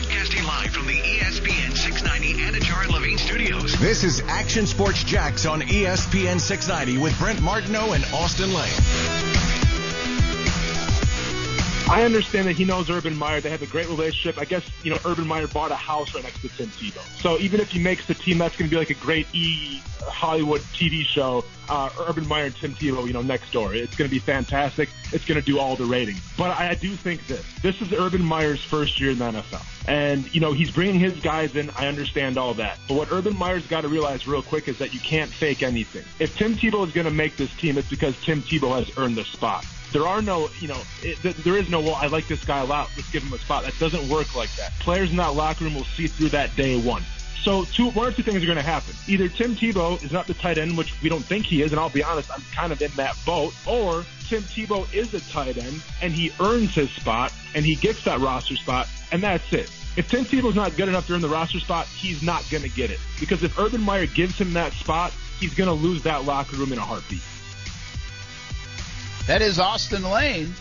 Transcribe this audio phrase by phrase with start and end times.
[0.00, 3.78] Broadcasting live from the ESPN 690 Anajar Levine studios.
[3.80, 9.19] This is Action Sports Jax on ESPN 690 with Brent Martineau and Austin Lane.
[11.90, 13.40] I understand that he knows Urban Meyer.
[13.40, 14.40] They have a great relationship.
[14.40, 17.02] I guess, you know, Urban Meyer bought a house right next to Tim Tebow.
[17.20, 19.82] So even if he makes the team, that's going to be like a great E
[20.02, 21.44] Hollywood TV show.
[21.68, 23.74] Uh, Urban Meyer and Tim Tebow, you know, next door.
[23.74, 24.88] It's going to be fantastic.
[25.12, 26.20] It's going to do all the ratings.
[26.38, 27.44] But I, I do think this.
[27.60, 29.88] This is Urban Meyer's first year in the NFL.
[29.88, 31.70] And, you know, he's bringing his guys in.
[31.70, 32.78] I understand all that.
[32.86, 36.04] But what Urban Meyer's got to realize real quick is that you can't fake anything.
[36.20, 39.16] If Tim Tebow is going to make this team, it's because Tim Tebow has earned
[39.16, 39.66] the spot.
[39.92, 42.60] There are no, you know, it, th- there is no, well, I like this guy
[42.60, 42.90] a lot.
[42.96, 43.64] Let's give him a spot.
[43.64, 44.72] That doesn't work like that.
[44.78, 47.02] Players in that locker room will see through that day one.
[47.42, 48.94] So two, one or two things are going to happen.
[49.08, 51.80] Either Tim Tebow is not the tight end, which we don't think he is, and
[51.80, 55.56] I'll be honest, I'm kind of in that boat, or Tim Tebow is a tight
[55.56, 59.70] end and he earns his spot and he gets that roster spot, and that's it.
[59.96, 62.68] If Tim Tebow's not good enough to earn the roster spot, he's not going to
[62.68, 63.00] get it.
[63.18, 66.72] Because if Urban Meyer gives him that spot, he's going to lose that locker room
[66.72, 67.22] in a heartbeat.
[69.26, 70.52] That is Austin Lane.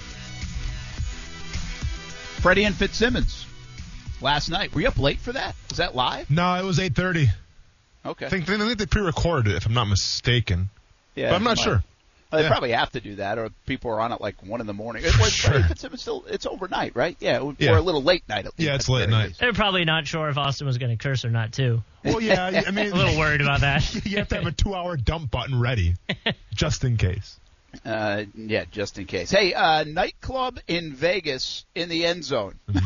[2.41, 3.45] Freddie and Fitzsimmons
[4.21, 4.73] last night.
[4.73, 5.55] Were you up late for that?
[5.69, 6.29] Was that live?
[6.29, 7.27] No, it was 8:30.
[8.05, 8.25] Okay.
[8.27, 10.69] I think, I think they pre-recorded it, if I'm not mistaken.
[11.15, 11.83] yeah, but I'm not might- sure.
[12.31, 12.51] Well, they Yeah.
[12.51, 15.03] probably have to do that, or people are on at like one in the morning.
[15.03, 15.51] It was Sure.
[15.51, 16.23] Freddie Fitzsimmons still.
[16.29, 17.17] It's overnight, right?
[17.19, 17.77] Yeah, or Yeah.
[17.77, 18.59] a little late night at least.
[18.59, 19.27] Yeah, it's at late very night.
[19.29, 19.39] least.
[19.39, 21.83] They're probably not sure if Austin was going to curse or not, too.
[22.03, 22.61] Well, yeah.
[22.67, 23.93] I mean, A little worried about that.
[24.05, 25.95] you have to have a two-hour dump button ready,
[26.53, 27.39] just in case.
[27.85, 29.29] Uh, yeah, just in case.
[29.31, 32.59] Hey, uh, nightclub in Vegas in the end zone.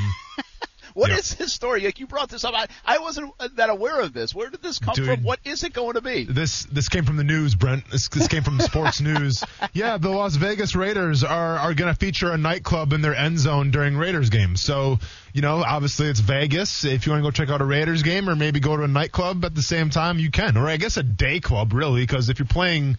[0.95, 1.38] What is Yeah.
[1.39, 1.81] this story?
[1.81, 2.53] Like you brought this up.
[2.56, 4.36] I, I wasn't uh, that aware of this.
[4.36, 5.08] Where did this come Dude.
[5.08, 5.23] from?
[5.23, 6.26] What is it going to be?
[6.26, 7.89] This this came from the news, Brent.
[7.89, 9.44] This, this came from Sports News.
[9.73, 13.39] Yeah, the Las Vegas Raiders are are going to feature a nightclub in their end
[13.39, 14.61] zone during Raiders games.
[14.61, 15.00] So
[15.34, 16.86] you know, obviously it's Vegas.
[16.86, 18.88] If you want to go check out a Raiders game or maybe go to a
[18.88, 20.58] nightclub at the same time, you can.
[20.58, 22.98] Or I guess a day club, really, because if you're playing,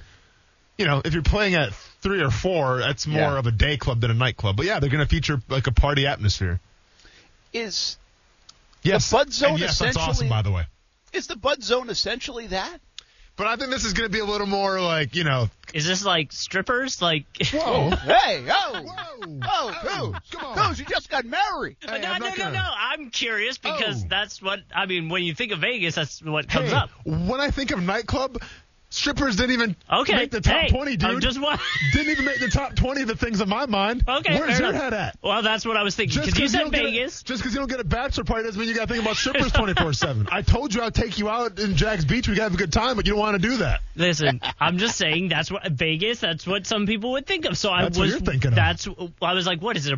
[0.78, 3.38] you know, if you're playing at three or four, that's more Yeah.
[3.38, 4.56] of a day club than a nightclub.
[4.56, 6.60] But yeah, they're going to feature like a party atmosphere.
[7.52, 7.96] Is
[8.82, 10.64] Yes, Bud Zone and yes, that's awesome, by the way.
[11.12, 12.78] is the Bud Zone essentially that?
[13.36, 15.48] But I think this is going to be a little more like you know.
[15.72, 17.00] Is this like strippers?
[17.02, 17.90] Like, Whoa.
[17.90, 19.40] Hey, oh, Whoa.
[19.42, 20.56] oh, Oh, come on.
[20.56, 21.76] Kuz, you just got married.
[21.80, 22.64] Hey, no, no, no, gonna- no.
[22.76, 24.06] I'm curious because Oh.
[24.08, 25.08] that's what I mean.
[25.08, 26.90] When you think of Vegas, that's what comes Hey, up.
[27.04, 28.40] When I think of nightclub,
[28.94, 31.10] strippers didn't even Okay, make the top hey, 20, dude.
[31.10, 31.58] I'm just wa-
[31.92, 34.04] didn't even make the top 20 of the things in my mind.
[34.08, 34.82] Okay, Where's your enough.
[34.82, 35.18] head at?
[35.22, 37.22] Well, that's what I was thinking Just because you said don't a- Vegas.
[37.22, 39.16] just because you don't get a bachelor party doesn't mean you got to think about
[39.16, 40.28] strippers 24/7.
[40.30, 42.28] I told you I'd take you out in Jax Beach.
[42.28, 43.80] We got to have a good time, but you don't want to do that.
[43.96, 46.20] Listen, I'm just saying that's what Vegas.
[46.20, 47.56] That's what some people would think of.
[47.58, 48.10] So I That's what was.
[48.12, 48.54] you're thinking of.
[48.56, 48.88] That's.
[49.22, 49.92] I was like, what is it?
[49.92, 49.96] A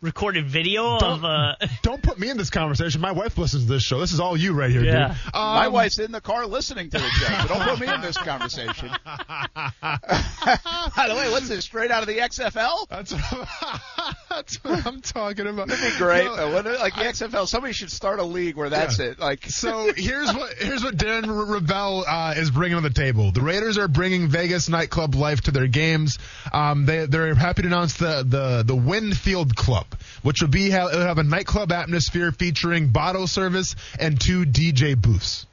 [0.00, 1.24] pre-recorded video of?
[1.24, 3.00] Uh, don't put me in this conversation.
[3.00, 4.00] My wife listens to this show.
[4.00, 5.08] This is all you right here, Yeah.
[5.08, 5.16] dude.
[5.34, 8.00] My Um, wife's in the car listening to the show, so don't put me in
[8.00, 8.90] this conversation.
[9.04, 11.64] By the way, what's this?
[11.64, 12.88] Straight out of the XFL?
[12.88, 13.48] That's what,
[14.30, 15.68] that's what I'm talking about.
[15.68, 16.24] That'd be great.
[16.24, 19.06] No, what- like the XFL, somebody should start a league where that's Yeah.
[19.06, 19.18] it.
[19.18, 23.32] Like So here's what here's what Darren R- Ravel uh, is bringing to the table.
[23.32, 26.18] The Raiders are bringing Vegas nightclub life to their games.
[26.52, 29.86] Um, they they're happy to announce the the the Wynn Field Club,
[30.22, 35.00] which will be ha- it'll have a nightclub atmosphere featuring bottle service and two DJ
[35.00, 35.46] booths.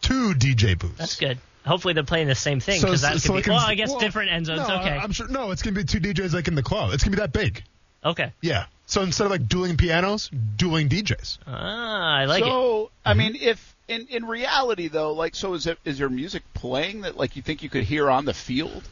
[0.00, 0.96] Two DJ booths.
[0.98, 1.38] that's good.
[1.66, 3.42] Hopefully they're playing the same thing So- because that so could it be.
[3.44, 4.66] can- well, I guess well, different end zones.
[4.68, 4.90] No, okay.
[4.90, 5.28] I- I'm sure.
[5.28, 6.92] No, it's gonna be two DJs like in the club.
[6.92, 7.62] It's gonna be that big.
[8.04, 8.32] okay.
[8.40, 8.66] Yeah.
[8.86, 11.38] So instead of like dueling pianos, dueling DJs.
[11.46, 12.46] Ah, I like it.
[12.46, 12.90] so.
[13.04, 17.02] I mean, if in in reality though, like, so is it is there music playing
[17.02, 18.82] that like you think you could hear on the field?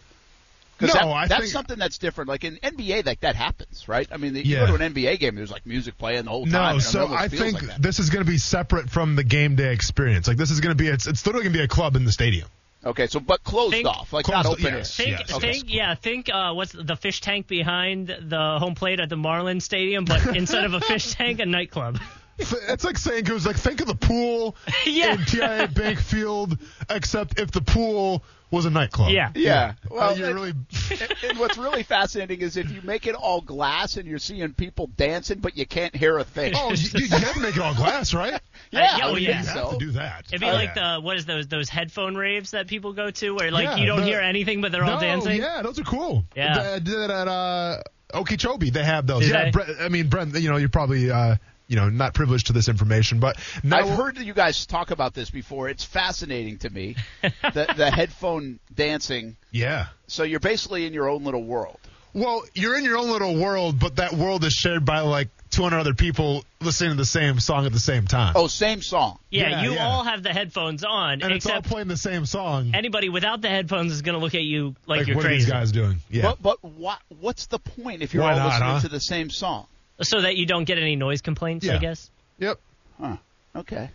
[0.78, 2.28] Because No, that, I that's think- something that's different.
[2.28, 4.06] Like in NBA, like that happens, right?
[4.12, 4.66] I mean, you Yeah.
[4.66, 6.52] go to an NBA game, there's like music playing the whole time.
[6.52, 9.56] No, and so I think like this is going to be separate from the game
[9.56, 10.28] day experience.
[10.28, 12.04] Like this is going to be it's it's literally going to be a club in
[12.04, 12.48] the stadium.
[12.84, 14.94] Okay, so but closed Think- off, like Closed- not open yes.
[14.96, 16.28] Think, yes, think, yeah, think.
[16.32, 20.04] Uh, what's the fish tank behind the home plate at the Marlins Stadium?
[20.04, 21.98] But instead of a fish tank, a nightclub.
[22.38, 24.56] It's like saying it was like think of the pool
[24.86, 25.14] Yeah.
[25.14, 26.58] in TIAA Bank Field,
[26.90, 29.10] except if the pool was a nightclub.
[29.10, 29.30] Yeah.
[29.34, 29.72] Yeah.
[29.90, 30.50] Well, Well, you really
[30.90, 34.52] and, and what's really fascinating is if you make it all glass and you're seeing
[34.54, 36.52] people dancing, but you can't hear a thing.
[36.56, 38.40] oh you, you have to make it all glass, right?
[38.70, 39.42] yeah, oh, I would yeah.
[39.42, 39.78] think You have so.
[39.78, 40.24] to do that.
[40.28, 40.96] It'd be Oh, like yeah.
[40.96, 43.86] the what is those those headphone raves that people go to where like Yeah, you
[43.86, 45.40] don't the- hear anything but they're no, all dancing.
[45.40, 46.24] Yeah, those are cool.
[46.36, 46.74] Yeah.
[46.74, 47.82] They did it at uh,
[48.14, 48.70] Okeechobee.
[48.70, 49.22] They have those.
[49.24, 49.50] Do yeah, they?
[49.50, 51.36] Brent, I mean, Brent, you know, you're probably uh,
[51.68, 55.14] you know not privileged to this information, but now I've heard you guys talk about
[55.14, 55.68] this before.
[55.68, 59.36] It's fascinating to me, the, the headphone dancing.
[59.50, 59.86] Yeah.
[60.06, 61.78] So you're basically in your own little world.
[62.14, 65.78] Well, you're in your own little world, but that world is shared by like 200
[65.78, 68.32] other people listening to the same song at the same time.
[68.36, 69.18] Oh, same song.
[69.30, 69.84] Yeah, Yeah, you yeah.
[69.86, 72.70] all have the headphones on, and it's all playing the same song.
[72.74, 75.28] anybody without the headphones is going to look at you like, like you're what are
[75.28, 75.44] crazy.
[75.44, 75.98] these guys doing?
[76.08, 76.22] Yeah.
[76.22, 78.80] But but what what's the point if you're Why all not, listening huh?
[78.80, 79.66] to the same song?
[80.02, 81.78] So that you don't get any noise complaints, I Yeah.
[81.78, 82.10] guess.
[82.38, 82.58] yep.
[83.00, 83.16] Huh.
[83.54, 83.90] Okay.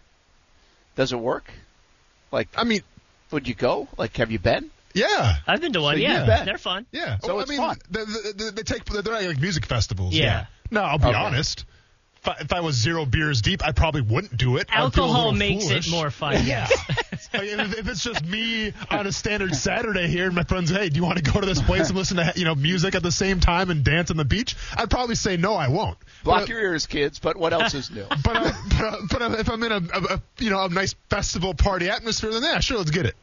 [0.96, 1.50] Does it work?
[2.32, 2.82] Like, I mean,
[3.32, 3.88] would you go?
[3.98, 4.72] Like, have you been?
[4.94, 5.36] yeah.
[5.48, 5.96] I've been to one.
[5.96, 6.46] So you yeah, bet.
[6.46, 6.86] they're fun.
[6.92, 7.18] Yeah.
[7.20, 7.78] So Oh, it's I mean, fun.
[7.90, 8.04] They,
[8.34, 10.14] they, they take they're not like music festivals.
[10.14, 10.48] Yeah.
[10.72, 11.16] No, I'll be Okay.
[11.16, 11.66] honest.
[12.24, 14.68] If I, if I was zero beers deep, I probably wouldn't do it.
[14.72, 15.88] I'd feel a Alcohol makes foolish.
[15.88, 16.46] it more fun.
[16.46, 16.68] Yeah.
[16.70, 17.00] Like,
[17.34, 20.98] if, if it's just me on a standard Saturday here, and my friends, hey, do
[20.98, 23.12] you want to go to this place and listen to you know music at the
[23.12, 24.56] same time and dance on the beach?
[24.78, 25.98] I'd probably say no, I won't.
[26.24, 27.18] Block But- your ears, kids.
[27.18, 28.06] But what else is new?
[28.24, 30.70] But, uh, but, uh, but uh, if I'm in a, a, a you know a
[30.70, 33.16] nice festival party atmosphere, then yeah, sure, let's get it.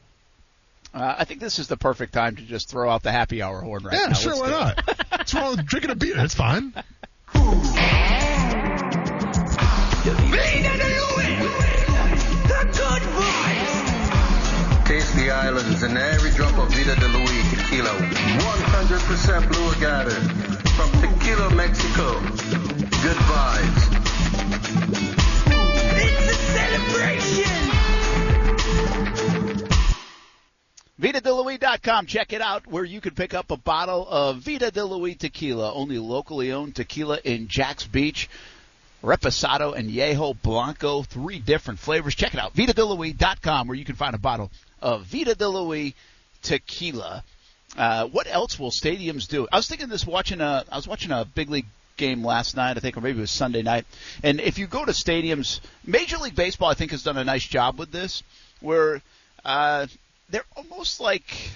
[0.92, 3.60] Uh, I think this is the perfect time to just throw out the happy hour
[3.60, 4.12] horn right Yeah, now.
[4.14, 4.58] sure, Let's why do it.
[4.86, 5.18] not?
[5.18, 6.14] What's wrong with drinking a beer?
[6.18, 6.72] It's fine.
[10.08, 10.24] Taste
[12.48, 17.90] the Good Vice Taste islands and every drop of Vida de Luis tequila.
[17.90, 20.12] 100% blue agave
[20.70, 22.20] from Tequila, Mexico.
[23.02, 23.84] Good vibes.
[26.00, 27.68] It's a celebration.
[31.02, 32.06] VitaDeLuis.com.
[32.06, 35.74] Check it out where you can pick up a bottle of Vita de Luis tequila,
[35.74, 38.30] only locally owned tequila in Jax Beach.
[39.02, 42.14] Reposado and Yeho Blanco, three different flavors.
[42.14, 44.50] Check it out, VitaDeLuis.com, where you can find a bottle
[44.82, 45.94] of Vita de Luis
[46.42, 47.22] tequila.
[47.76, 49.46] Uh, what else will stadiums do?
[49.52, 51.66] I was thinking this watching a, I was watching a big league
[51.96, 53.84] game last night, I think, or maybe it was Sunday night.
[54.22, 57.46] And if you go to stadiums, Major League Baseball, I think, has done a nice
[57.46, 58.22] job with this,
[58.60, 59.02] where
[59.44, 59.86] uh,
[60.30, 61.50] they're almost like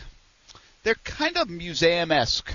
[0.83, 2.53] they're kind of museum esque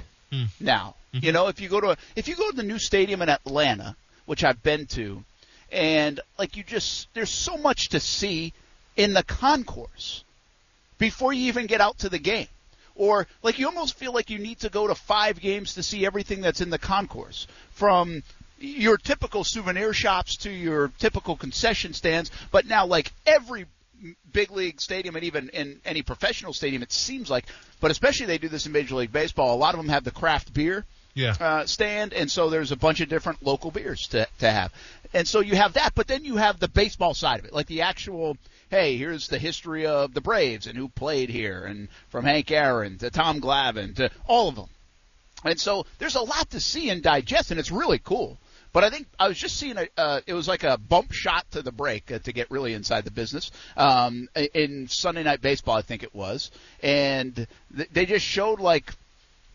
[0.60, 0.96] now.
[1.14, 3.30] You know, if you go to a, if you go to the new stadium in
[3.30, 3.96] Atlanta,
[4.28, 5.24] which I've been to,
[5.72, 8.54] and like you just there's so much to see
[8.96, 10.24] in the concourse
[11.00, 12.48] before you even get out to the game.
[12.96, 16.06] Or like you almost feel like you need to go to five games to see
[16.06, 17.48] everything that's in the concourse.
[17.72, 18.24] From
[18.60, 23.66] your typical souvenir shops to your typical concession stands, but now like every
[24.32, 27.46] big league stadium and even in any professional stadium, it seems like,
[27.80, 29.56] but especially they do this in Major League Baseball.
[29.56, 30.84] A lot of them have the craft beer
[31.18, 31.36] Yeah.
[31.40, 34.72] uh, stand, and so there's a bunch of different local beers to to have,
[35.14, 35.94] and so you have that.
[35.96, 38.38] But then you have the baseball side of it, like the actual.
[38.70, 42.98] Hey, here's the history of the Braves and who played here, and from Hank Aaron
[42.98, 44.70] to Tom Glavine to all of them.
[45.46, 48.38] And so there's a lot to see and digest, and it's really cool.
[48.74, 51.50] But I think I was just seeing a, uh, it was like a bump shot
[51.52, 55.78] to the break uh, to get really inside the business um, in Sunday Night Baseball,
[55.78, 56.52] I think it was,
[56.84, 58.92] and th- they just showed like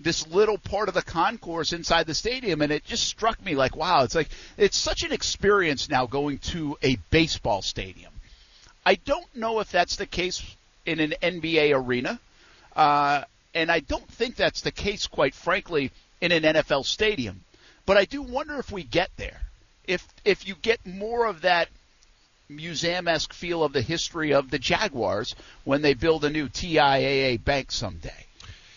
[0.03, 3.77] this little part of the concourse inside the stadium, and it just struck me like,
[3.77, 8.13] wow, it's like it's such an experience now going to a baseball stadium.
[8.85, 10.43] I don't know if that's the case
[10.85, 12.19] in an NBA arena,
[12.75, 13.23] uh,
[13.55, 17.43] and I don't think that's the case, quite frankly, in an NFL stadium.
[17.87, 19.41] But I do wonder if we get there,
[19.87, 21.69] if if you get more of that
[22.49, 25.35] museum-esque feel of the history of the Jaguars
[25.65, 28.27] when they build a new TIAA bank someday.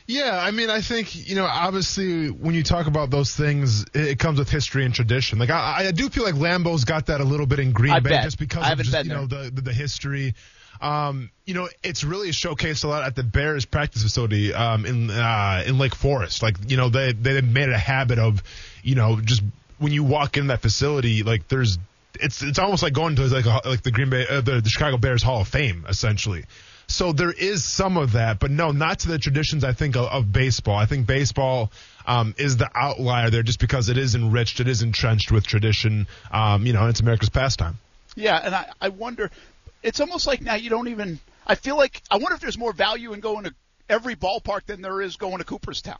[0.08, 4.20] Yeah, I mean, I think you know, obviously, when you talk about those things, it,
[4.20, 5.40] comes with history and tradition.
[5.40, 8.00] Like, I, I do feel like Lambeau's got that a little bit in Green I
[8.02, 8.24] Bay, bet.
[8.24, 10.36] just because I of just, you know the, the the history.
[10.80, 15.10] Um, you know, it's really showcased a lot at the Bears practice facility um, in
[15.10, 16.44] uh, in Lake Forest.
[16.44, 18.44] Like, you know, they they made it a habit of,
[18.84, 19.42] you know, just
[19.80, 21.80] when you walk in that facility, like there's
[22.20, 24.70] it's it's almost like going to like a, like the Green Bay uh, the, the
[24.70, 26.46] Chicago Bears Hall of Fame essentially.
[26.88, 30.06] So there is some of that, but no, not to the traditions I think of,
[30.06, 30.76] of baseball.
[30.76, 31.72] I think baseball
[32.06, 36.08] um, is the outlier there, just because it is enriched, it is entrenched with tradition.
[36.32, 37.78] Um, you know, and it's America's pastime.
[38.16, 39.32] Yeah, and I, I wonder.
[39.84, 41.20] It's almost like now you don't even.
[41.46, 43.54] I feel like I wonder if there's more value in going to
[43.90, 45.98] every ballpark than there is going to Cooperstown.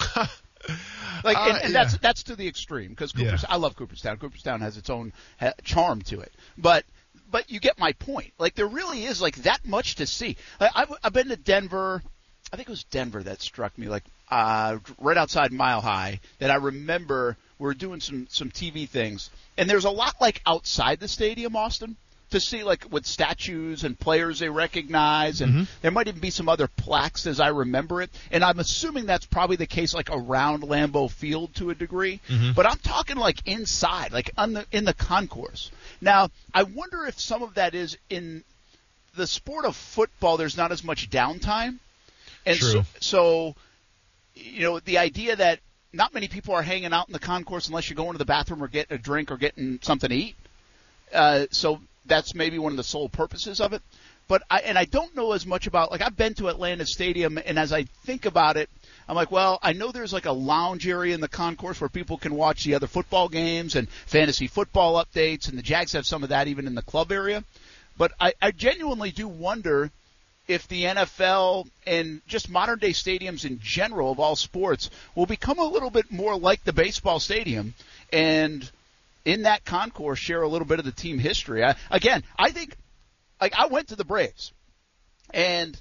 [0.16, 1.98] like, and, Uh, and that's yeah.
[2.02, 3.36] that's to the extreme because Yeah.
[3.48, 4.16] I love Cooperstown.
[4.18, 6.84] Cooperstown has its own ha- charm to it, but
[7.30, 8.32] but you get my point.
[8.38, 10.36] Like there really is like that much to see.
[10.60, 12.02] I, I've, I've been to Denver.
[12.52, 16.50] I think it was Denver that struck me like uh, right outside Mile High that
[16.50, 21.00] I remember we were doing some some TV things, and there's a lot like outside
[21.00, 21.96] the stadium, Austin,
[22.30, 26.48] to see like with statues and players they recognize, and there might even be some
[26.48, 28.10] other plaques as I remember it.
[28.30, 32.20] And I'm assuming that's probably the case like around Lambeau Field to a degree,
[32.54, 35.70] but I'm talking like inside, like on the in the concourse.
[36.00, 38.44] Now I wonder if some of that is in
[39.18, 40.36] the sport of football.
[40.38, 41.78] There's not as much downtime.
[42.46, 42.70] And True.
[42.70, 43.54] so, so,
[44.34, 45.60] you know, the idea that
[45.92, 48.62] not many people are hanging out in the concourse unless you're going to the bathroom
[48.62, 50.36] or getting a drink or getting something to eat.
[51.12, 53.82] Uh, so that's maybe one of the sole purposes of it.
[54.26, 57.38] But I and I don't know as much about like I've been to Atlanta Stadium
[57.44, 58.68] and as I think about it,
[59.08, 62.18] I'm like, well, I know there's like a lounge area in the concourse where people
[62.18, 66.22] can watch the other football games and fantasy football updates, and the Jags have some
[66.22, 67.42] of that even in the club area.
[67.96, 69.90] But I, I genuinely do wonder
[70.46, 75.58] if the NFL and just modern day stadiums in general of all sports will become
[75.58, 77.74] a little bit more like the baseball stadium
[78.12, 78.70] and
[79.28, 81.62] in that concourse share a little bit of the team history.
[81.62, 82.74] I, again, I think
[83.40, 84.54] like I went to the Braves
[85.34, 85.78] and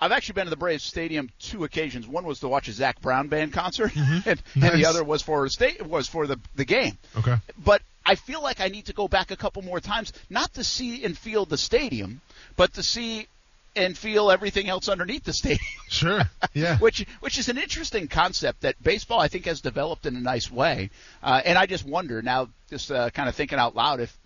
[0.00, 2.06] I've actually been to the Braves stadium two occasions.
[2.06, 4.28] One was to watch a Zac Brown band concert, mm-hmm.
[4.28, 4.74] and, and Nice.
[4.74, 6.96] the other was for a state was for the the game.
[7.18, 7.34] Okay.
[7.58, 10.62] But I feel like I need to go back a couple more times, not to
[10.62, 12.20] see and feel the stadium,
[12.56, 13.26] but to see
[13.74, 15.60] and feel everything else underneath the stadium.
[15.88, 16.22] Sure.
[16.54, 16.76] Yeah.
[16.80, 20.50] which which is an interesting concept that baseball I think has developed in a nice
[20.50, 20.90] way.
[21.22, 24.16] Uh, and I just wonder now, just uh, kind of thinking out loud, if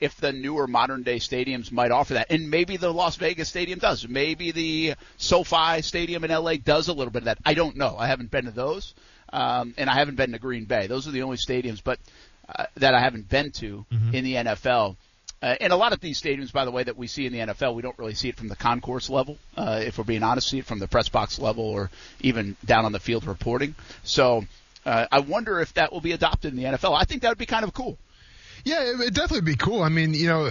[0.00, 3.80] if the newer modern day stadiums might offer that, and maybe the Las Vegas Stadium
[3.80, 7.38] does, maybe the SoFi Stadium in LA does a little bit of that.
[7.44, 7.96] I don't know.
[7.98, 8.94] I haven't been to those,
[9.32, 10.86] um, and I haven't been to Green Bay.
[10.86, 11.98] Those are the only stadiums, but
[12.48, 14.96] uh, that I haven't been to in the NFL.
[15.40, 17.38] Uh, and a lot of these stadiums, by the way, that we see in the
[17.38, 19.38] NFL, we don't really see it from the concourse level.
[19.56, 21.90] Uh, if we're being honest, see it from the press box level or
[22.20, 23.74] even down on the field reporting.
[24.02, 24.44] So
[24.84, 26.96] uh, I wonder if that will be adopted in the NFL.
[26.98, 27.98] I think that would be kind of cool.
[28.64, 29.82] Yeah, it would definitely be cool.
[29.82, 30.50] I mean, you know,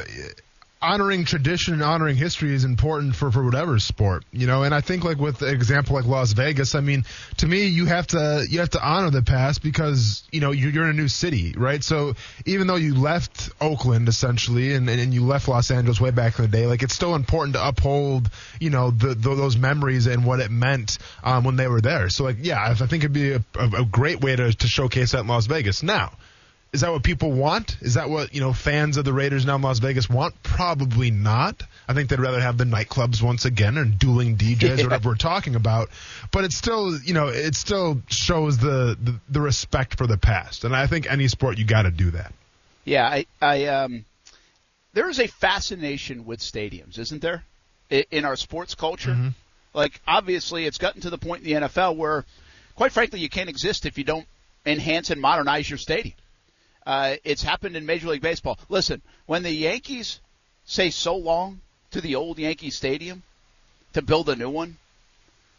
[0.81, 4.81] honoring tradition and honoring history is important for, for whatever sport, you know, and I
[4.81, 7.03] think like with example like Las Vegas, I mean,
[7.38, 10.84] to me, you have to, you have to honor the past because, you know, you're,
[10.84, 11.84] in a new city, right?
[11.84, 12.13] So
[12.46, 16.46] even though you left Oakland essentially and, and you left Los Angeles way back in
[16.46, 18.29] the day, like it's still important to uphold,
[18.60, 22.10] you know, the, the those memories and what it meant, um, when they were there.
[22.10, 25.13] So like, yeah, I think it'd be a, a, a great way to, to showcase
[25.13, 25.81] that in Las Vegas.
[25.81, 26.12] Now,
[26.74, 27.77] is that what people want?
[27.81, 30.41] Is that what you know fans of the Raiders now in Las Vegas want?
[30.43, 31.63] Probably not.
[31.88, 35.15] I think they'd rather have the nightclubs once again and dueling DJs or whatever we're
[35.15, 35.89] talking about.
[36.31, 40.65] But it still, you know, it still shows the the, the respect for the past,
[40.65, 42.33] and I think any sport you got to do that.
[42.83, 44.05] Yeah, I, I um,
[44.93, 47.43] there is a fascination with stadiums, isn't there,
[47.89, 49.15] in, in our sports culture?
[49.74, 52.25] Like, obviously, it's gotten to the point in the NFL where,
[52.75, 54.25] quite frankly, you can't exist if you don't
[54.65, 56.15] enhance and modernize your stadium.
[56.88, 58.58] Uh, it's happened in Major League Baseball.
[58.70, 60.22] Listen, when the Yankees
[60.63, 61.60] say so long
[61.91, 63.24] to the old Yankee Stadium
[63.91, 64.77] to build a new one,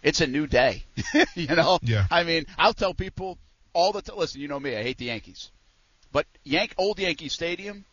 [0.02, 0.84] it's a new day.
[1.34, 1.80] you know?
[1.82, 2.06] Yeah.
[2.10, 3.36] I mean, I'll tell people
[3.74, 4.16] all the time.
[4.16, 5.50] Listen, you know me, I hate the Yankees.
[6.12, 7.84] But Yank old Yankee Stadium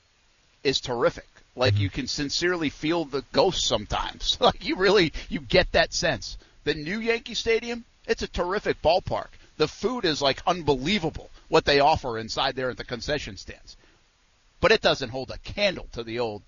[0.63, 1.27] is terrific.
[1.57, 4.37] Like you can sincerely feel the ghost sometimes.
[4.39, 6.37] like you really you get that sense.
[6.63, 9.27] The new Yankee Stadium, it's a terrific ballpark.
[9.57, 13.77] The food is like unbelievable what they offer inside there at the concession stands.
[14.59, 16.43] But it doesn't hold a candle to the old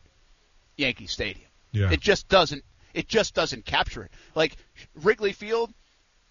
[0.76, 1.50] Yankee Stadium.
[1.72, 1.92] Yeah.
[1.92, 2.64] It just doesn't
[2.94, 4.12] it just doesn't capture it.
[4.34, 4.56] Like
[4.96, 5.72] Wrigley Field,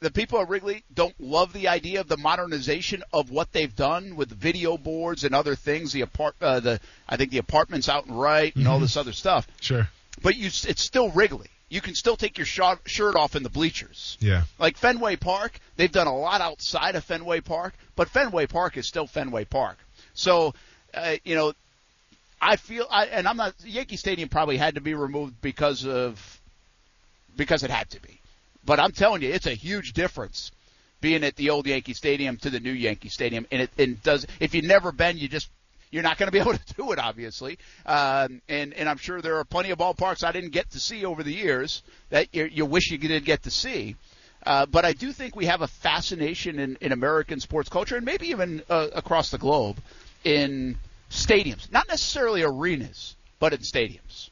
[0.01, 4.17] the people at Wrigley don't love the idea of the modernization of what they've done
[4.17, 5.93] with video boards and other things.
[5.93, 9.13] The apart, uh, the I think the apartments out and right and all this other
[9.13, 9.47] stuff.
[9.61, 9.89] Sure.
[10.23, 11.49] But you, it's still Wrigley.
[11.69, 14.17] You can still take your shot, shirt off in the bleachers.
[14.21, 14.43] Yeah.
[14.59, 18.87] Like Fenway Park, they've done a lot outside of Fenway Park, but Fenway Park is
[18.87, 19.77] still Fenway Park.
[20.15, 20.55] So,
[20.95, 21.55] uh, you know,
[22.41, 23.55] I feel, I, and I'm not.
[23.65, 26.41] Yankee Stadium probably had to be removed because of
[27.37, 28.21] because it had to be.
[28.65, 30.51] But I'm telling you, it's a huge difference
[31.01, 34.27] being at the old Yankee Stadium to the new Yankee Stadium, and it and does.
[34.39, 35.49] If you've never been, you just
[35.97, 37.59] you're not going to be able to do it, obviously.
[37.87, 41.05] Um, and and I'm sure there are plenty of ballparks I didn't get to see
[41.05, 43.97] over the years that you, you wish you did get to see.
[44.45, 48.05] Uh, but I do think we have a fascination in, in American sports culture, and
[48.05, 49.79] maybe even uh, across the globe,
[50.23, 50.77] in
[51.11, 51.73] stadiums.
[51.73, 54.31] Not necessarily arenas, but in stadiums.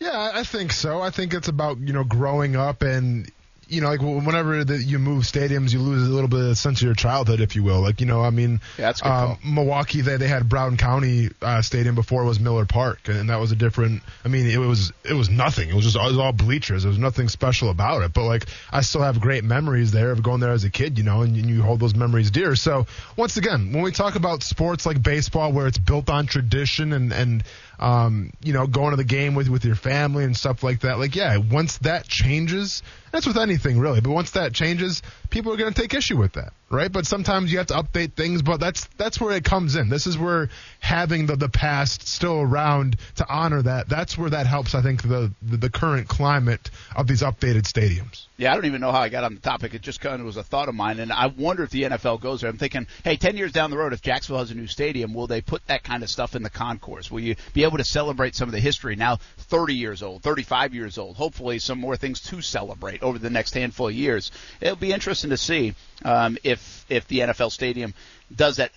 [0.00, 1.00] Yeah, I I think so.
[1.00, 3.30] I think it's about you know growing up and
[3.72, 6.56] you know like whenever that you move stadiums, you lose a little bit of the
[6.56, 7.80] sense of your childhood, if you will.
[7.80, 9.38] Like you know, I mean, Yeah, that's a good um.
[9.44, 13.40] Milwaukee they they had Brown County uh, Stadium before it was Miller Park, and that
[13.40, 14.02] was a different.
[14.24, 15.70] I mean, it was it was nothing.
[15.70, 16.82] It was just it was all bleachers.
[16.82, 18.12] There was nothing special about it.
[18.12, 21.04] But like I still have great memories there of going there as a kid, you
[21.04, 22.54] know, and you, you hold those memories dear.
[22.56, 22.86] So
[23.16, 27.12] once again, when we talk about sports like baseball, where it's built on tradition and
[27.12, 27.44] and
[27.82, 31.00] um, you know, going to the game with with your family and stuff like that.
[31.00, 34.00] Like, yeah, once that changes, that's with anything really.
[34.00, 36.90] But once that changes, people are going to take issue with that, right?
[36.90, 39.88] But sometimes you have to update things, but that's that's where it comes in.
[39.88, 40.48] This is where
[40.80, 45.02] having the, the past still around to honor that, that's where that helps, I think,
[45.02, 48.26] the, the, the current climate of these updated stadiums.
[48.36, 49.74] Yeah, I don't even know how I got on the topic.
[49.74, 52.20] It just kind of was a thought of mine, and I wonder if the NFL
[52.20, 52.50] goes there.
[52.50, 55.28] I'm thinking, hey, 10 years down the road, if Jacksonville has a new stadium, will
[55.28, 57.10] they put that kind of stuff in the concourse?
[57.10, 60.74] Will you be able to celebrate some of the history now 30 years old, 35
[60.74, 61.16] years old?
[61.16, 64.32] Hopefully, some more things to celebrate over the next handful of years.
[64.60, 65.74] It'll be interesting to see
[66.04, 67.94] um, if if the NFL stadium
[68.34, 68.72] does that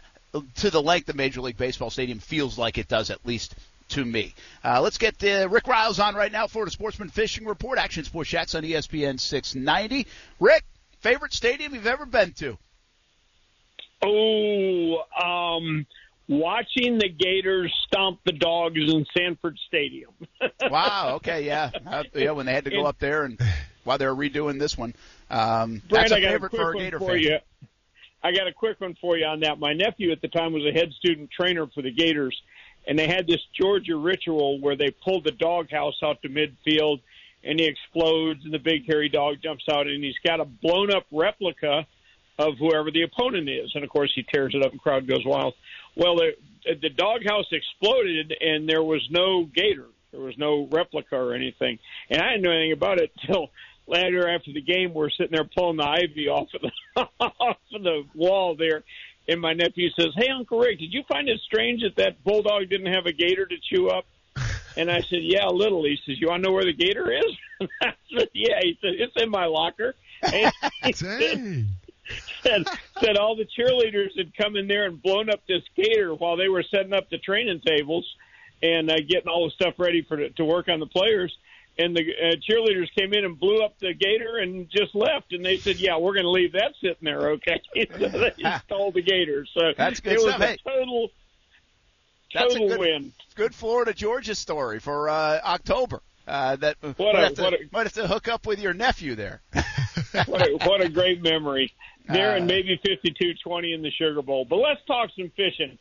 [0.56, 3.56] to the length the Major League Baseball stadium feels like it does, at least
[3.90, 4.34] to me.
[4.64, 8.30] Uh, let's get uh, Rick Ryals on right now, Florida Sportsman Fishing Report, Action Sports
[8.30, 10.08] Jax on ESPN 690.
[10.40, 10.64] Rick,
[11.00, 12.58] favorite stadium you've ever been to?
[14.04, 15.86] Oh, um,
[16.28, 20.12] watching the Gators stomp the dogs in Sanford Stadium.
[20.70, 21.16] Wow.
[21.16, 21.46] Okay.
[21.46, 21.70] Yeah.
[21.86, 22.32] Uh, yeah.
[22.32, 23.40] When they had to go up there and
[23.84, 24.96] while they're redoing this one,
[25.30, 27.20] um, Brad, that's a I got a favorite quick for a Gator for fan.
[27.20, 27.38] you.
[28.26, 29.60] I got a quick one for you on that.
[29.60, 32.36] My nephew at the time was a head student trainer for the Gators,
[32.88, 37.02] and they had this Georgia ritual where they pulled the doghouse out to midfield,
[37.44, 40.92] and he explodes, and the big hairy dog jumps out, and he's got a blown
[40.92, 41.86] up replica
[42.40, 45.24] of whoever the opponent is, and of course he tears it up, and crowd goes
[45.24, 45.54] wild.
[45.96, 46.32] Well, the,
[46.82, 49.90] the doghouse exploded, and there was no Gator.
[50.12, 51.78] There was no replica or anything,
[52.10, 53.52] and I didn't know anything about it till
[53.88, 54.94] later after the game.
[54.94, 58.84] We're sitting there pulling the ivy off of the off of the wall there,
[59.28, 62.70] and my nephew says, "Hey, Uncle Rick, did you find it strange that that bulldog
[62.70, 64.06] didn't have a gator to chew up?"
[64.78, 67.12] And I said, "Yeah, a little." He says, "You want to know where the gator
[67.12, 67.26] is?"
[67.60, 70.52] And I said, "Yeah." He said, "It's in my locker." And
[70.84, 71.68] he said,
[72.44, 72.66] said,
[73.02, 76.50] said all the cheerleaders had come in there and blown up this gator while they
[76.50, 78.06] were setting up the training tables
[78.62, 81.36] and uh, getting all the stuff ready for to work on the players.
[81.78, 85.34] And the uh, cheerleaders came in and blew up the gator and just left.
[85.34, 87.62] And they said, "Yeah, we're going to leave that sitting there, okay?"
[88.00, 88.34] so they
[88.66, 89.46] stole the gator.
[89.54, 90.42] So That's good it was stuff.
[90.42, 91.10] a total,
[92.34, 93.12] That's total good- win.
[93.36, 96.02] Good Florida Georgia story for uh, October.
[96.28, 98.60] Uh, that What might, a- have to, what a- might have to hook up with
[98.60, 99.42] your nephew there.
[100.26, 101.74] what, a, what a great memory.
[102.08, 104.46] There Uh, and maybe fifty-two twenty in the Sugar Bowl.
[104.46, 105.78] But let's talk some fishing.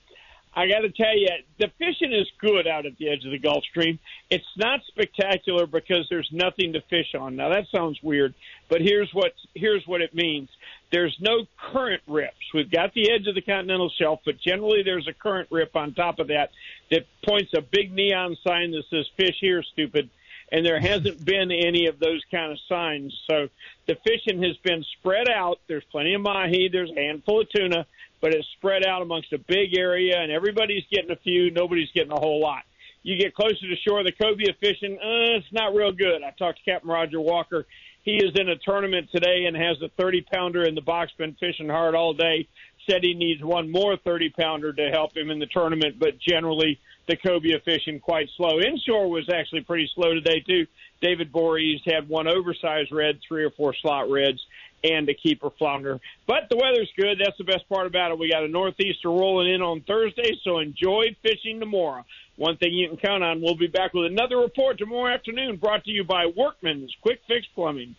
[0.57, 3.39] I got to tell you, the fishing is good out at the edge of the
[3.39, 3.99] Gulf Stream.
[4.31, 7.37] It's not spectacular because there's nothing to fish on.
[7.37, 8.35] Now that sounds weird,
[8.69, 10.49] but here's what here's what it means.
[10.93, 12.53] There's no current rips.
[12.53, 15.93] We've got the edge of the continental shelf, but generally there's a current rip on
[15.93, 16.51] top of that
[16.91, 20.09] that points a big neon sign that says "Fish here, stupid."
[20.53, 23.15] and there hasn't been any of those kind of signs.
[23.29, 23.49] So
[23.87, 25.59] the fishing has been spread out.
[25.67, 26.69] There's plenty of mahi.
[26.71, 27.87] There's a handful of tuna,
[28.21, 31.51] but it's spread out amongst a big area, and everybody's getting a few.
[31.51, 32.63] Nobody's getting a whole lot.
[33.03, 36.23] You get closer to shore, the cobia fishing, uh, it's not real good.
[36.23, 37.67] I talked to Captain Roger Walker.
[38.03, 41.37] He is in a tournament today and has a 30 pounder in the box, been
[41.41, 42.49] fishing hard all day.
[42.89, 46.79] Said he needs one more 30 pounder to help him in the tournament, but generally
[47.07, 48.61] the cobia fishing quite slow.
[48.61, 50.67] Inshore was actually pretty slow today too.
[51.01, 54.41] David Voorhees had one oversized red, three or four slot reds,
[54.85, 55.99] and a keeper flounder.
[56.27, 57.19] But the weather's good.
[57.19, 58.19] That's the best part about it.
[58.19, 62.05] We got a northeaster rolling in on Thursday, so enjoy fishing tomorrow.
[62.37, 65.85] One thing you can count on, we'll be back with another report tomorrow afternoon brought
[65.85, 67.97] to you by Workman's Quick Fix Plumbing.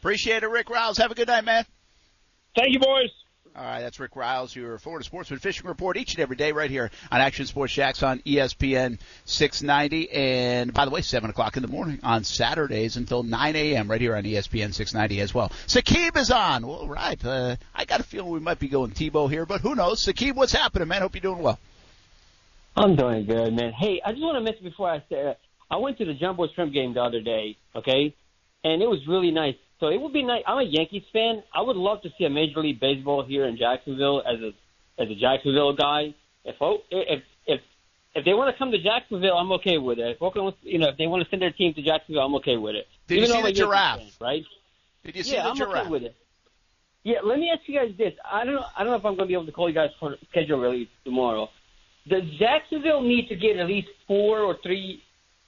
[0.00, 0.98] Appreciate it, Rick Ryals.
[0.98, 1.64] Have a good night, man.
[2.54, 3.10] Thank you, boys.
[3.56, 6.68] All right, that's Rick Ryals, your Florida Sportsman Fishing Report each and every day right
[6.68, 10.10] here on Action Sports Jax on ESPN 690.
[10.10, 13.88] And by the way, 7 o'clock in the morning on Saturdays until 9 a.m.
[13.88, 15.50] right here on ESPN 690 as well.
[15.68, 16.66] Sakib is on.
[16.66, 17.24] Well, right.
[17.24, 20.04] Uh, I got a feeling we might be going Tebow here, but who knows?
[20.04, 21.02] Sakib, what's happening, man?
[21.02, 21.60] Hope you're doing well.
[22.76, 23.72] I'm doing good, man.
[23.72, 25.36] Hey, I just want to mention before I say,
[25.70, 28.16] I went to the Jumbo Shrimp game the other day, okay,
[28.64, 29.54] and it was really nice.
[29.80, 30.42] So it would be nice.
[30.46, 31.42] I'm a Yankees fan.
[31.54, 34.52] I would love to see a Major League Baseball here in Jacksonville as a
[35.02, 36.14] as a Jacksonville guy.
[36.44, 37.60] If oh, if if
[38.14, 40.16] if they want to come to Jacksonville, I'm okay with it.
[40.16, 42.56] If Oakland, you know, if they want to send their team to Jacksonville, I'm okay
[42.56, 42.86] with it.
[43.08, 43.98] Did you Even though see the giraffe?
[43.98, 44.44] fan, right?
[45.04, 45.82] Did you see yeah, the I'm giraffe?
[45.82, 46.16] okay with it.
[47.02, 48.14] Yeah, let me ask you guys this.
[48.24, 48.64] I don't know.
[48.76, 50.58] I don't know if I'm going to be able to call you guys for schedule
[50.60, 51.48] release tomorrow.
[52.08, 55.02] Does Jacksonville need to get at least four or three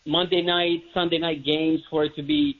[0.07, 2.57] Monday night, Sunday night games for it to be,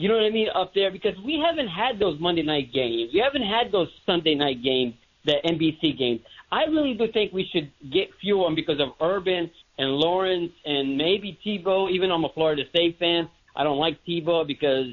[0.00, 0.90] you know what I mean, up there?
[0.90, 3.10] Because we haven't had those Monday night games.
[3.12, 4.94] We haven't had those Sunday night games,
[5.26, 6.20] the NBC games.
[6.50, 10.52] I really do think we should get few of them because of Urban and Lawrence
[10.64, 11.90] and maybe Tebow.
[11.90, 14.86] Even I'm a Florida State fan, I don't like Tebow because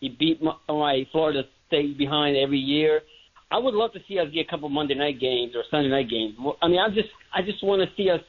[0.00, 3.02] he beat my, my Florida State behind every year.
[3.50, 6.10] I would love to see us get a couple Monday night games or Sunday night
[6.10, 6.34] games.
[6.60, 8.20] I mean, I just I just want to see us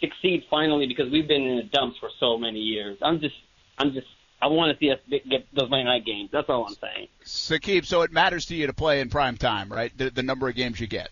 [0.00, 2.98] succeed finally because we've been in the dumps for so many years.
[3.02, 3.34] I'm just
[3.78, 4.06] I'm just
[4.42, 6.30] I want to see us get those Monday night games.
[6.32, 7.06] That's all I'm saying.
[7.24, 9.96] Sakib, so it matters to you to play in prime time, right?
[9.96, 11.10] The, the number of games you get.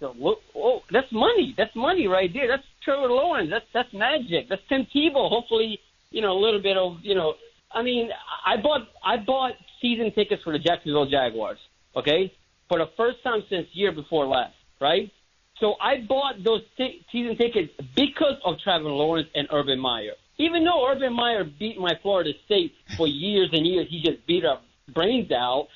[0.00, 1.54] So, whoa, that's money.
[1.56, 2.48] That's money right there.
[2.48, 3.50] That's Trevor Lawrence.
[3.50, 4.48] That's that's magic.
[4.48, 5.28] That's Tim Tebow.
[5.28, 5.78] Hopefully,
[6.10, 7.34] you know, a little bit of, you know,
[7.70, 8.08] I mean,
[8.46, 11.58] I bought I bought season tickets for the Jacksonville Jaguars.
[11.94, 12.32] Okay,
[12.68, 15.12] for the first time since year before last, right?
[15.60, 20.14] So I bought those t- season tickets because of Trevor Lawrence and Urban Meyer.
[20.38, 24.44] Even though Urban Meyer beat my Florida State for years and years, he just beat
[24.44, 24.60] our
[24.92, 25.68] brains out.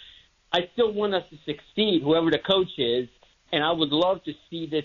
[0.52, 3.08] I still want us to succeed, whoever the coach is,
[3.52, 4.84] and I would love to see this.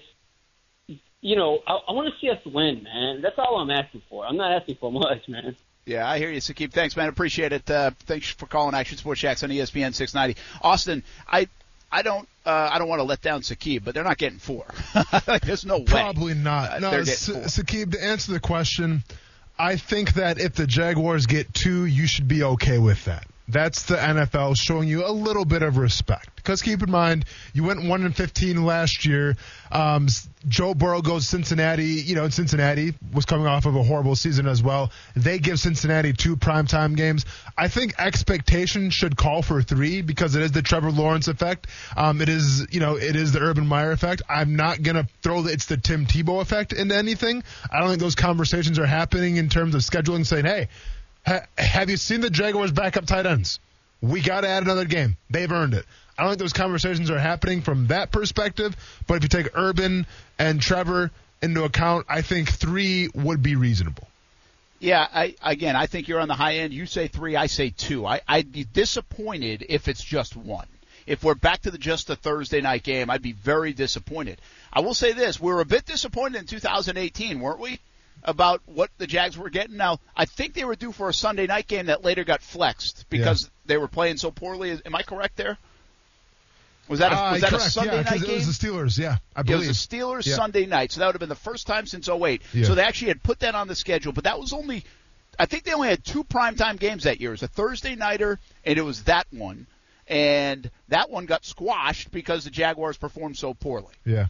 [1.21, 3.21] You know, I, I want to see us win, man.
[3.21, 4.25] That's all I'm asking for.
[4.25, 5.55] I'm not asking for much, man.
[5.85, 6.71] Yeah, I hear you, Sakib.
[6.71, 7.09] Thanks, man.
[7.09, 7.69] Appreciate it.
[7.69, 10.39] Uh, thanks for calling Action Sports Jax on ESPN 690.
[10.61, 11.47] Austin, I
[11.91, 14.65] I don't uh, I don't want to let down Sakib, but they're not getting four.
[15.27, 15.85] like, there's no way.
[15.85, 16.71] Probably not.
[16.71, 19.03] Uh, no, they're S- Sakib, to answer the question,
[19.61, 23.27] I think that if the Jaguars get two, you should be okay with that.
[23.51, 26.35] That's the NFL showing you a little bit of respect.
[26.35, 29.35] Because keep in mind, you went one and fifteen last year.
[29.71, 30.07] Um,
[30.47, 31.83] Joe Burrow goes Cincinnati.
[31.83, 34.91] You know, Cincinnati was coming off of a horrible season as well.
[35.15, 37.25] They give Cincinnati two primetime games.
[37.57, 41.67] I think expectation should call for three because it is the Trevor Lawrence effect.
[41.95, 44.23] Um, it is, you know, it is the Urban Meyer effect.
[44.27, 47.43] I'm not gonna throw the, it's the Tim Tebow effect into anything.
[47.71, 50.25] I don't think those conversations are happening in terms of scheduling.
[50.25, 50.67] Saying, hey,
[51.25, 53.59] ha- have you seen the Jaguars backup tight ends?
[54.01, 55.17] We got to add another game.
[55.29, 55.85] They've earned it.
[56.17, 58.75] I don't think those conversations are happening from that perspective.
[59.07, 60.05] But if you take Urban
[60.37, 64.07] and Trevor into account, I think three would be reasonable.
[64.79, 66.73] Yeah, I, again, I think you're on the high end.
[66.73, 68.05] You say three, I say two.
[68.05, 70.67] I, I'd be disappointed if it's just one.
[71.05, 74.39] If we're back to the just a Thursday night game, I'd be very disappointed.
[74.73, 77.79] I will say this: we were a bit disappointed in 2018, weren't we?
[78.23, 79.77] About what the Jags were getting.
[79.77, 83.05] Now, I think they were due for a Sunday night game that later got flexed
[83.09, 84.79] because they were playing so poorly.
[84.85, 85.57] Am I correct there?
[86.87, 88.29] Was that a, Uh, that correct, a Sunday yeah, night game?
[88.31, 89.63] It was the Steelers, yeah, I believe.
[89.63, 90.35] It was the Steelers Yeah.
[90.35, 92.41] Sunday night, so that would have been the first time since 08.
[92.53, 92.65] Yeah.
[92.65, 94.83] So they actually had put that on the schedule, but that was only,
[95.39, 97.29] I think they only had two primetime games that year.
[97.31, 99.67] It was a Thursday nighter, and it was that one,
[100.07, 103.93] and that one got squashed because the Jaguars performed so poorly.
[104.05, 104.27] yeah.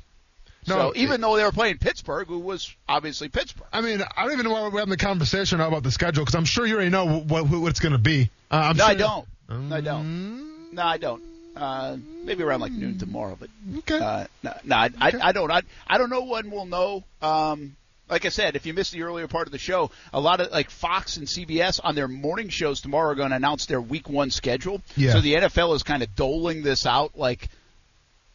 [0.67, 3.67] No, so even though they were playing Pittsburgh, who was obviously Pittsburgh.
[3.73, 6.23] I mean, I don't even know why we're having the conversation now about the schedule
[6.23, 8.29] because I'm sure you already know what, what it's going to be.
[8.51, 9.27] Uh, I'm no, sure I don't.
[9.49, 10.73] No, I don't.
[10.73, 11.23] No, I don't.
[11.55, 13.99] Uh, maybe around like noon tomorrow, but Okay.
[13.99, 15.51] uh, no, no I, I, I don't.
[15.51, 17.03] I, I don't know when we'll know.
[17.21, 17.75] Um,
[18.09, 20.51] like I said, if you missed the earlier part of the show, a lot of
[20.51, 24.09] like Fox and CBS on their morning shows tomorrow are going to announce their Week
[24.09, 24.81] One schedule.
[24.95, 25.13] Yeah.
[25.13, 27.49] So the NFL is kind of doling this out, like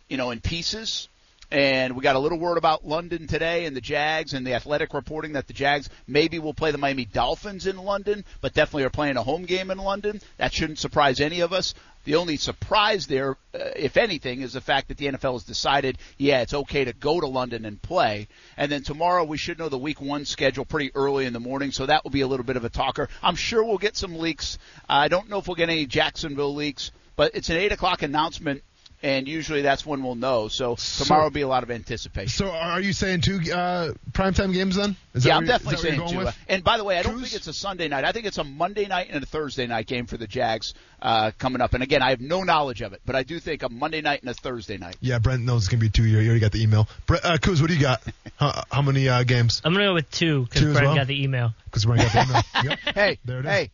[0.09, 1.09] you know, in pieces.
[1.51, 4.93] And we got a little word about London today and the Jags and the Athletic
[4.93, 8.91] reporting that the Jags maybe will play the Miami Dolphins in London, but definitely are
[8.91, 10.21] playing a home game in London.
[10.39, 11.75] That shouldn't surprise any of us.
[12.07, 15.99] The only surprise there, uh, if anything, is the fact that the NFL has decided,
[16.19, 18.29] yeah, it's okay to go to London and play.
[18.57, 21.73] And then tomorrow we should know the week one schedule pretty early in the morning,
[21.73, 23.09] so that will be a little bit of a talker.
[23.23, 24.59] I'm sure we'll get some leaks.
[24.89, 28.63] I don't know if we'll get any Jacksonville leaks, but it's an 8 o'clock announcement
[29.03, 30.49] and usually that's when we'll know.
[30.49, 32.29] So tomorrow will be a lot of anticipation.
[32.29, 34.97] So are you saying two uh, primetime games then?
[35.15, 36.21] Is yeah, what I'm definitely is that saying two.
[36.21, 36.39] Uh, with?
[36.49, 37.23] And by the way, I don't Twos?
[37.23, 38.05] think it's a Sunday night.
[38.05, 41.31] I think it's a Monday night and a Thursday night game for the Jags uh,
[41.39, 41.75] coming up.
[41.75, 44.21] And again, I have no knowledge of it, but I do think a Monday night
[44.23, 44.97] and a Thursday night.
[45.01, 46.05] Yeah, Brent knows it's going to be two.
[46.05, 46.89] You already got the email.
[47.07, 48.03] Brent, uh, Kuz, what do you got?
[48.37, 49.61] how, how many uh, games?
[49.65, 50.97] I'm gonna go with two because Two as Brent well?
[50.97, 51.53] got the email.
[51.67, 52.43] Because Brent got the email.
[52.87, 52.95] Yep.
[52.95, 53.51] Hey, There it is.
[53.51, 53.71] hey,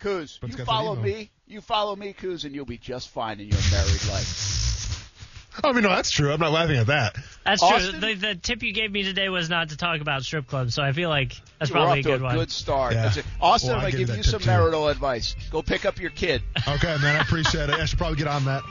[0.00, 1.30] Kuz, Brent's you follow me.
[1.48, 5.62] You follow me, Kuz, and you'll be just fine in your married life.
[5.64, 6.30] I mean, no, that's true.
[6.32, 7.16] I'm not laughing at that.
[7.44, 8.00] That's Austin?
[8.00, 8.14] true.
[8.14, 10.82] The, the tip you gave me today was not to talk about strip clubs, so
[10.82, 12.34] I feel like that's We're probably off a to good a one.
[12.34, 12.92] good start.
[12.92, 13.02] Yeah.
[13.04, 13.24] That's it.
[13.40, 14.46] Austin, Well, I'm I going to give give you you some too.
[14.46, 15.34] marital advice.
[15.50, 16.42] Go pick up your kid.
[16.68, 17.76] Okay, man, I appreciate it.
[17.76, 18.62] I should probably get on that.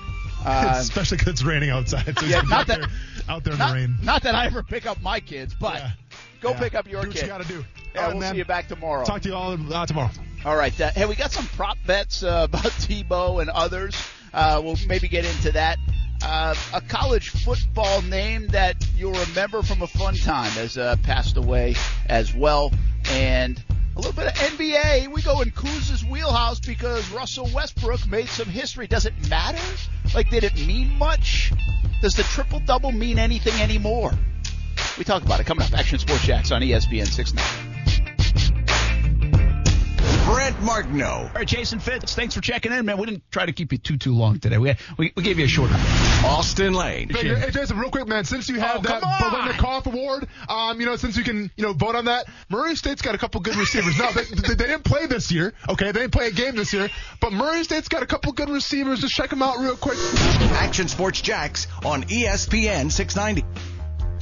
[0.45, 2.19] Uh, Especially because it's raining outside.
[2.19, 2.89] So Yeah, yeah, not out, that- there,
[3.29, 3.95] out there in not, the rain.
[4.03, 5.91] not that I ever pick up my kids, but Yeah.
[6.41, 6.59] go Yeah.
[6.59, 7.21] pick up your do what kid.
[7.23, 7.65] you got to do.
[7.95, 8.33] Yeah, All right, we'll man.
[8.33, 9.05] see you back tomorrow.
[9.05, 10.11] Talk to you all uh, tomorrow.
[10.45, 10.79] All right.
[10.79, 13.95] Uh, hey, we got some prop bets uh, about Tebow and others.
[14.31, 15.79] Uh, we'll maybe get into that.
[16.23, 21.37] Uh, a college football name that you'll remember from a fun time has uh, passed
[21.37, 21.73] away
[22.05, 22.71] as well.
[23.09, 23.61] And
[23.95, 25.07] a little bit of NBA.
[25.07, 28.85] We go in Kuz's wheelhouse because Russell Westbrook made some history.
[28.85, 29.57] Does it matter?
[30.13, 31.53] Like, did it mean much?
[32.01, 34.13] Does the triple double mean anything anymore?
[34.99, 35.73] We talk about it coming up.
[35.73, 37.74] Action Sports Jax on ESPN 690.
[40.25, 41.05] Brent Martineau.
[41.05, 42.97] All right, Jason Fitz, thanks for checking in, man.
[42.97, 44.57] We didn't try to keep you too too long today.
[44.57, 45.75] We we, we gave you a shorter.
[46.25, 47.09] Austin Lane.
[47.09, 48.25] Hey, hey, Jason, real quick, man.
[48.25, 49.85] Since you have Oh, that come on!
[49.85, 53.13] Award, um, you know, since you can, you know, vote on that, Murray State's got
[53.13, 53.97] a couple good receivers.
[53.99, 55.53] no, they, they, they didn't play this year.
[55.69, 56.89] Okay, they didn't play a game this year,
[57.21, 59.01] but Murray State's got a couple good receivers.
[59.01, 59.97] Just check them out real quick.
[60.53, 63.43] Action Sports Jax on ESPN 690.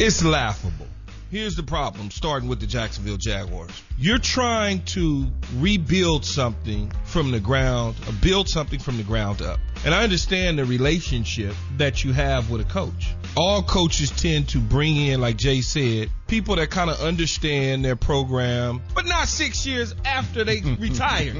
[0.04, 0.88] It's laughable.
[1.34, 3.72] Here's the problem, starting with the Jacksonville Jaguars.
[3.98, 5.26] You're trying to
[5.58, 9.60] rebuild something from the ground, or build something from the ground up.
[9.84, 13.16] And I understand the relationship that you have with a coach.
[13.36, 17.96] All coaches tend to bring in, like Jay said, people that kind of understand their
[17.96, 21.34] program, but not six years after they retire.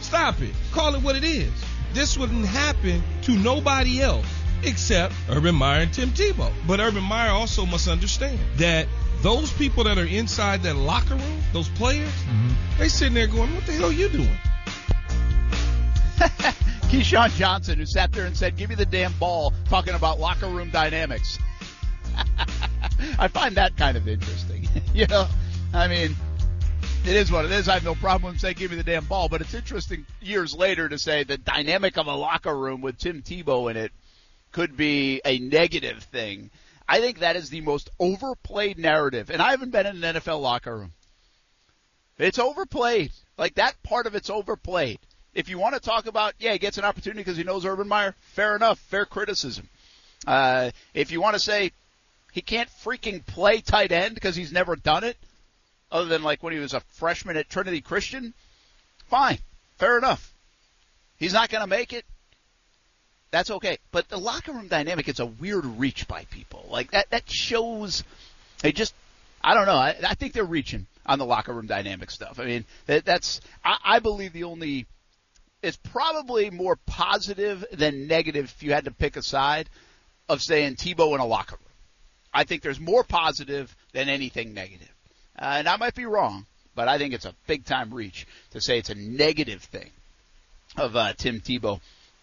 [0.00, 0.54] Stop it.
[0.72, 1.52] Call it what it is.
[1.92, 4.24] This wouldn't happen to nobody else
[4.62, 6.50] except Urban Meyer and Tim Tebow.
[6.66, 8.88] But Urban Meyer also must understand that
[9.22, 12.78] those people that are inside that locker room, those players, mm-hmm.
[12.78, 14.38] they sitting there going, "What the hell are you doing?"
[16.88, 20.46] Keyshawn Johnson, who sat there and said, "Give me the damn ball," talking about locker
[20.46, 21.38] room dynamics.
[23.18, 24.68] I find that kind of interesting.
[24.94, 25.26] you know,
[25.74, 26.16] I mean,
[27.04, 27.68] it is what it is.
[27.68, 30.54] I have no problem with saying, "Give me the damn ball," but it's interesting years
[30.54, 33.92] later to say the dynamic of a locker room with Tim Tebow in it
[34.52, 36.50] could be a negative thing.
[36.88, 40.40] I think that is the most overplayed narrative, and I haven't been in an NFL
[40.40, 40.92] locker room.
[42.18, 43.12] It's overplayed.
[43.36, 44.98] Like that part of it's overplayed.
[45.34, 47.86] If you want to talk about, yeah, he gets an opportunity because he knows Urban
[47.86, 49.68] Meyer, fair enough, fair criticism.
[50.26, 51.70] Uh, if you want to say
[52.32, 55.16] he can't freaking play tight end because he's never done it,
[55.92, 58.34] other than like when he was a freshman at Trinity Christian,
[59.06, 59.38] fine,
[59.76, 60.32] fair enough.
[61.18, 62.04] He's not going to make it.
[63.30, 63.78] That's okay.
[63.92, 66.66] But the locker room dynamic is a weird reach by people.
[66.70, 68.04] Like that, that shows
[68.62, 68.94] they just,
[69.42, 69.76] I don't know.
[69.76, 72.40] I, I think they're reaching on the locker room dynamic stuff.
[72.40, 74.86] I mean, that, that's, I, I believe the only,
[75.62, 79.68] it's probably more positive than negative if you had to pick a side
[80.28, 81.64] of saying Tebow in a locker room.
[82.32, 84.92] I think there's more positive than anything negative.
[85.38, 88.60] Uh, and I might be wrong, but I think it's a big time reach to
[88.60, 89.90] say it's a negative thing
[90.76, 91.80] of uh, Tim Tebow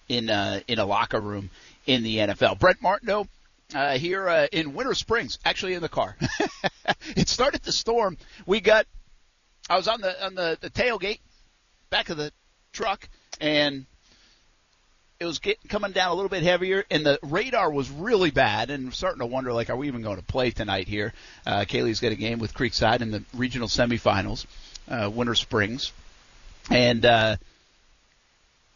[0.07, 1.49] in uh, in a locker room
[1.85, 2.59] in the NFL.
[2.59, 3.27] Brent Martineau
[3.73, 6.15] uh, here uh, in Winter Springs, actually in the car.
[7.15, 8.17] it started to storm.
[8.45, 8.85] We got
[9.69, 11.19] I was on the on the, the tailgate,
[11.89, 12.31] back of the
[12.71, 13.07] truck,
[13.41, 13.85] and
[15.19, 18.69] it was getting coming down a little bit heavier, and the radar was really bad.
[18.69, 21.13] And I'm starting to wonder, like, are we even going to play tonight here?
[21.45, 24.45] Uh, Kaylee's got a game with Creekside in the regional semifinals,
[24.87, 25.91] uh, Winter Springs,
[26.69, 27.37] and uh,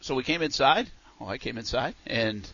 [0.00, 0.90] so we came inside.
[1.20, 2.48] Well, I came inside, and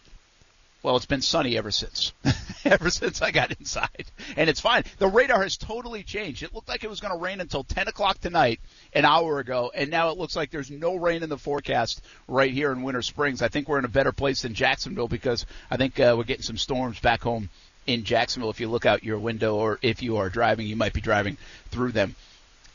[0.82, 2.12] well, it's been sunny ever since.
[2.64, 4.82] ever since I got inside, and it's fine.
[4.98, 6.42] The radar has totally changed.
[6.42, 8.58] It looked like it was going to rain until 10 o'clock tonight,
[8.92, 12.52] an hour ago, and now it looks like there's no rain in the forecast right
[12.52, 13.40] here in Winter Springs.
[13.40, 16.42] I think we're in a better place than Jacksonville because I think uh, we're getting
[16.42, 17.50] some storms back home
[17.86, 18.50] in Jacksonville.
[18.50, 21.36] If you look out your window, or if you are driving, you might be driving
[21.70, 22.16] through them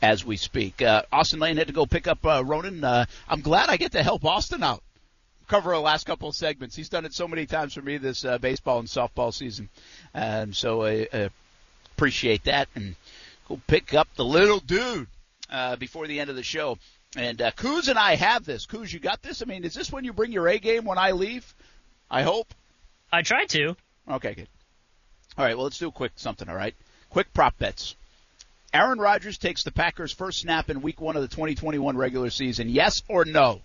[0.00, 0.80] as we speak.
[0.80, 2.82] Uh, Austin Lane had to go pick up uh, Ronan.
[2.82, 4.82] Uh, I'm glad I get to help Austin out
[5.52, 6.74] cover the last couple of segments.
[6.74, 9.68] He's done it so many times for me this uh, baseball and softball season,
[10.14, 11.28] um, so I uh,
[11.94, 12.68] appreciate that.
[12.74, 12.96] And
[13.46, 15.08] go pick up the little dude
[15.50, 16.78] uh, before the end of the show.
[17.16, 18.64] And uh, Kuz and I have this.
[18.64, 19.42] Kuz, you got this?
[19.42, 21.54] I mean, is this when you bring your A game when I leave?
[22.10, 22.54] I hope.
[23.12, 23.76] I tried to.
[24.10, 24.48] Okay, good.
[25.36, 26.48] All right, well, let's do a quick something.
[26.48, 26.74] All right,
[27.10, 27.94] quick prop bets.
[28.72, 32.70] Aaron Rodgers takes the Packers' first snap in Week One of the 2021 regular season.
[32.70, 33.60] Yes or no?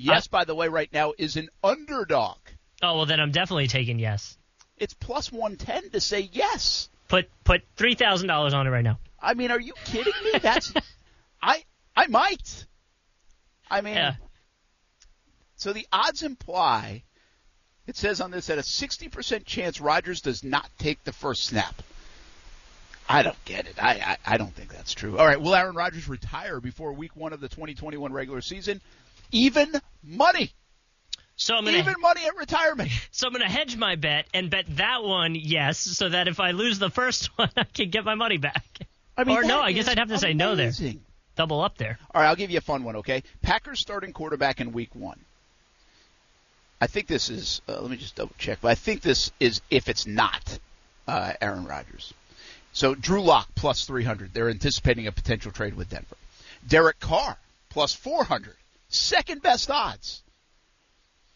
[0.00, 2.38] Yes, uh, by the way, right now is an underdog.
[2.82, 4.36] Oh well, then I'm definitely taking yes.
[4.76, 6.88] It's plus 110 to say yes.
[7.08, 8.98] Put put three thousand dollars on it right now.
[9.20, 10.38] I mean, are you kidding me?
[10.42, 10.72] That's
[11.42, 12.66] I I might.
[13.70, 14.14] I mean, Yeah.
[15.56, 17.02] so the odds imply
[17.86, 21.82] it says on this that a 60% chance Rodgers does not take the first snap.
[23.08, 23.82] I don't get it.
[23.82, 25.18] I, I I don't think that's true.
[25.18, 28.80] All right, will Aaron Rodgers retire before Week One of the 2021 regular season?
[29.32, 30.52] Even money,
[31.36, 32.90] So I'm gonna even money at retirement.
[33.10, 36.50] so I'm gonna hedge my bet and bet that one yes, so that if I
[36.50, 38.64] lose the first one, I can get my money back.
[39.16, 40.72] I mean, or no, I guess I'd have to say no there.
[41.36, 41.98] Double up there.
[42.14, 43.22] All right, I'll give you a fun one, okay?
[43.42, 45.18] Packers starting quarterback in week one.
[46.80, 49.60] I think this is, uh, let me just double check, but I think this is
[49.70, 50.58] if it's not
[51.06, 52.14] uh, Aaron Rodgers.
[52.72, 54.32] So Drew Lock plus 300.
[54.32, 56.16] They're anticipating a potential trade with Denver.
[56.66, 57.36] Derek Carr
[57.68, 58.54] plus 400.
[58.90, 60.22] Second best odds.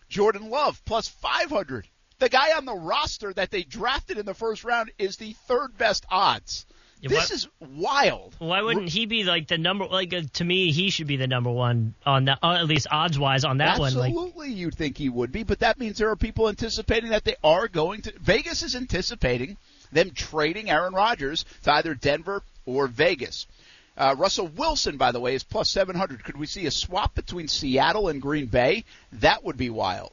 [0.08, 1.88] Jordan Love plus 500.
[2.18, 5.76] The guy on the roster that they drafted in the first round is the third
[5.78, 6.66] best odds.
[7.02, 8.34] This is wild.
[8.38, 9.86] Why wouldn't he be like the number?
[9.86, 12.86] Like uh, to me, he should be the number one on that, uh, at least
[12.90, 13.94] odds wise on that one.
[13.94, 17.24] Like, Absolutely, you'd think he would be, but that means there are people anticipating that
[17.24, 18.12] they are going to.
[18.20, 19.58] Vegas is anticipating
[19.92, 23.46] them trading Aaron Rodgers to either Denver or Vegas.
[23.96, 26.24] Uh, Russell Wilson, by the way, is plus 700.
[26.24, 28.84] Could we see a swap between Seattle and Green Bay?
[29.12, 30.12] That would be wild.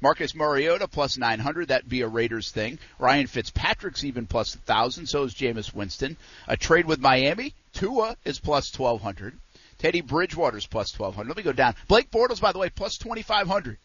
[0.00, 1.68] Marcus Mariota plus 900.
[1.68, 2.78] That'd be a Raiders thing.
[2.98, 5.06] Ryan Fitzpatrick's even plus 1,000.
[5.06, 6.16] So is Jameis Winston.
[6.46, 7.54] A trade with Miami.
[7.72, 9.36] Tua is plus 1,200.
[9.78, 11.28] Teddy Bridgewater's plus 1,200.
[11.28, 11.74] Let me go down.
[11.88, 13.78] Blake Bortles, by the way, plus 2,500.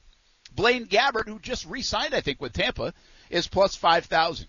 [0.55, 2.93] Blaine Gabbert, who just re-signed, I think, with Tampa,
[3.31, 4.47] is plus 5,000.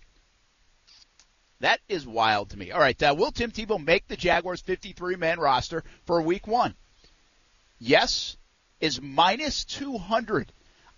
[1.61, 2.71] That is wild to me.
[2.71, 6.75] All right, uh, will Tim Tebow make the Jaguars 53-man roster for Week One?
[7.79, 8.37] Yes,
[8.79, 10.51] is minus 200.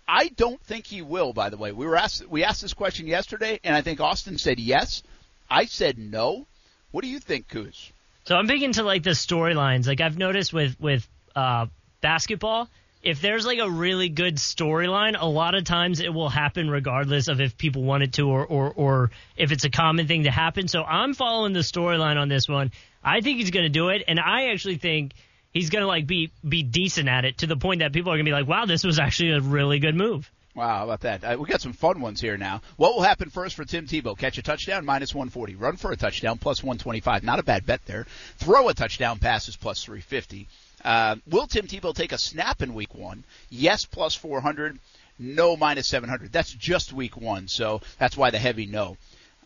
[0.06, 1.32] I don't think he will.
[1.32, 4.38] By the way, we were asked we asked this question yesterday, and I think Austin
[4.38, 5.02] said yes.
[5.50, 6.46] I said no.
[6.90, 7.90] What do you think, Kuz?
[8.24, 9.86] So I'm big into like the storylines.
[9.86, 11.66] Like I've noticed with with uh,
[12.00, 12.68] basketball,
[13.02, 17.28] if there's like a really good storyline, a lot of times it will happen regardless
[17.28, 20.30] of if people want it to or or, or if it's a common thing to
[20.30, 20.68] happen.
[20.68, 22.72] So I'm following the storyline on this one.
[23.02, 25.12] I think he's going to do it, and I actually think
[25.52, 28.16] he's going to like be be decent at it to the point that people are
[28.16, 31.22] going to be like, "Wow, this was actually a really good move." Wow, about that?
[31.22, 32.62] Uh, we got some fun ones here now.
[32.76, 34.18] What will happen first for Tim Tebow?
[34.18, 35.54] Catch a touchdown, minus 140.
[35.54, 37.22] Run for a touchdown, plus 125.
[37.22, 38.08] Not a bad bet there.
[38.38, 40.48] Throw a touchdown, passes, plus 350.
[40.84, 43.24] Uh, will Tim Tebow take a snap in week one?
[43.50, 44.78] Yes, plus 400.
[45.18, 46.32] No, minus 700.
[46.32, 48.96] That's just week one, so that's why the heavy no.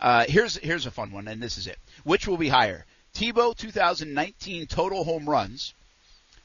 [0.00, 1.78] Uh, here's here's a fun one, and this is it.
[2.04, 2.84] Which will be higher?
[3.14, 5.74] Tebow 2019 total home runs.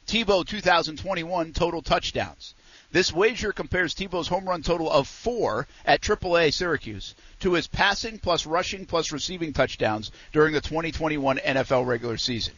[0.06, 2.54] Tebow 2021 total touchdowns.
[2.91, 8.17] This wager compares Tebow's home run total of four at AAA Syracuse to his passing
[8.17, 12.54] plus rushing plus receiving touchdowns during the 2021 NFL regular season.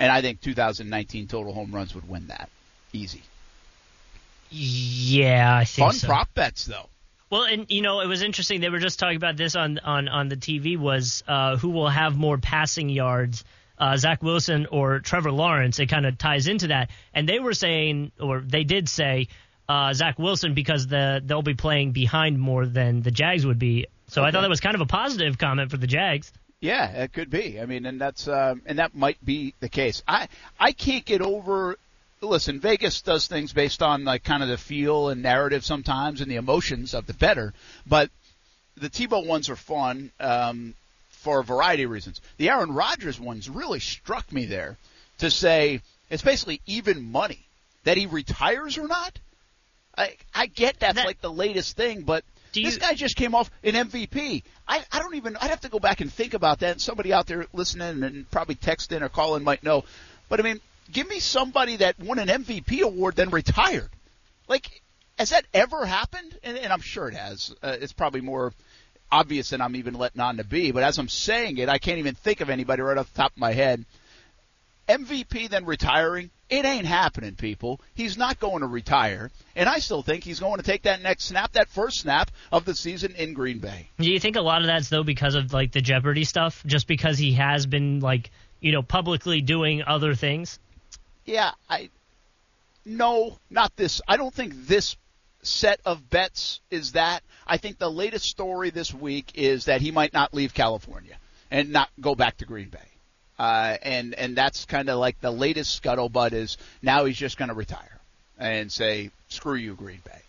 [0.00, 2.48] And I think 2019 total home runs would win that.
[2.92, 3.22] Easy.
[4.50, 6.06] Yeah, I think Fun so.
[6.08, 6.88] prop bets, though.
[7.30, 8.60] Well, and you know, it was interesting.
[8.60, 10.76] They were just talking about this on on on the TV.
[10.76, 13.44] Was uh, who will have more passing yards,
[13.78, 15.78] uh, Zach Wilson or Trevor Lawrence?
[15.78, 16.90] It kind of ties into that.
[17.14, 19.28] And they were saying, or they did say,
[19.68, 23.86] uh, Zach Wilson because the they'll be playing behind more than the Jags would be.
[24.08, 26.32] So I thought that was kind of a positive comment for the Jags.
[26.60, 27.58] Yeah, it could be.
[27.60, 30.02] I mean, and that's um, and that might be the case.
[30.06, 31.76] I I can't get over.
[32.20, 36.30] Listen, Vegas does things based on like kind of the feel and narrative sometimes and
[36.30, 37.54] the emotions of the better,
[37.86, 38.10] but
[38.76, 40.74] the Tebow ones are fun um,
[41.08, 42.20] for a variety of reasons.
[42.36, 44.76] The Aaron Rodgers ones really struck me there
[45.18, 47.40] to say it's basically even money
[47.84, 49.18] that he retires or not.
[49.96, 53.34] I I get that's That- like the latest thing, but Do this guy just came
[53.34, 54.42] off an MVP.
[54.66, 55.36] I, I don't even.
[55.36, 56.80] I'd have to go back and think about that.
[56.80, 59.84] Somebody out there listening and probably texting or calling might know.
[60.28, 60.60] But I mean,
[60.90, 63.90] give me somebody that won an MVP award then retired.
[64.48, 64.82] Like,
[65.18, 66.38] has that ever happened?
[66.42, 67.54] And, and I'm sure it has.
[67.62, 68.52] Uh, it's probably more
[69.12, 70.72] obvious than I'm even letting on to be.
[70.72, 73.32] But as I'm saying it, I can't even think of anybody right off the top
[73.32, 73.84] of my head.
[74.88, 77.80] MVP then retiring, it ain't happening, people.
[77.94, 81.24] He's not going to retire, and I still think he's going to take that next
[81.26, 83.88] snap, that first snap of the season in Green Bay.
[83.98, 86.62] Do you think a lot of that's though because of like the Jeopardy stuff?
[86.66, 90.58] Just because he has been like you know publicly doing other things?
[91.24, 91.90] Yeah, I
[92.84, 94.00] no, not this.
[94.08, 94.96] I don't think this
[95.42, 97.22] set of bets is that.
[97.46, 101.16] I think the latest story this week is that he might not leave California
[101.50, 102.78] and not go back to Green Bay.
[103.40, 107.48] Uh, and and that's kind of like the latest scuttlebutt is now he's just going
[107.48, 107.98] to retire
[108.38, 110.20] and say screw you Green Bay.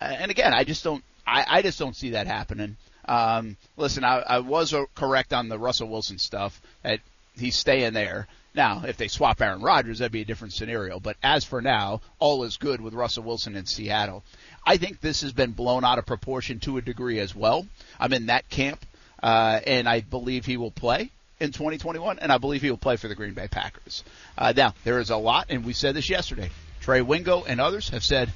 [0.00, 2.76] Uh, and again, I just don't I, I just don't see that happening.
[3.08, 7.00] Um, listen, I, I was uh, correct on the Russell Wilson stuff that
[7.36, 8.28] he's staying there.
[8.54, 11.00] Now, if they swap Aaron Rodgers, that'd be a different scenario.
[11.00, 14.22] But as for now, all is good with Russell Wilson in Seattle.
[14.64, 17.66] I think this has been blown out of proportion to a degree as well.
[17.98, 18.86] I'm in that camp,
[19.20, 21.10] uh, and I believe he will play
[21.44, 24.02] in 2021, and I believe he will play for the Green Bay Packers.
[24.36, 26.50] Uh, now, there is a lot, and we said this yesterday.
[26.80, 28.32] Trey Wingo and others have said,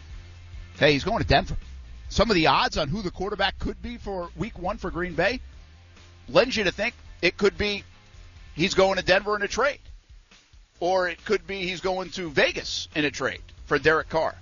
[0.79, 1.57] hey, he's going to Denver.
[2.09, 5.15] Some of the odds on who the quarterback could be for week one for Green
[5.15, 5.41] Bay
[6.29, 7.85] lends you to think it could be
[8.55, 9.81] he's going to Denver in a trade.
[10.81, 14.35] Or it could be he's going to Vegas in a trade for Derek Carr.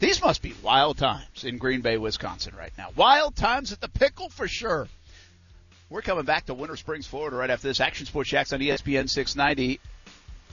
[0.00, 2.90] These must be wild times in Green Bay, Wisconsin right now.
[2.96, 4.88] Wild times at the pickle for sure.
[5.90, 7.80] We're coming back to Winter Springs, Florida right after this.
[7.80, 9.80] Action Sports Jax on ESPN 690.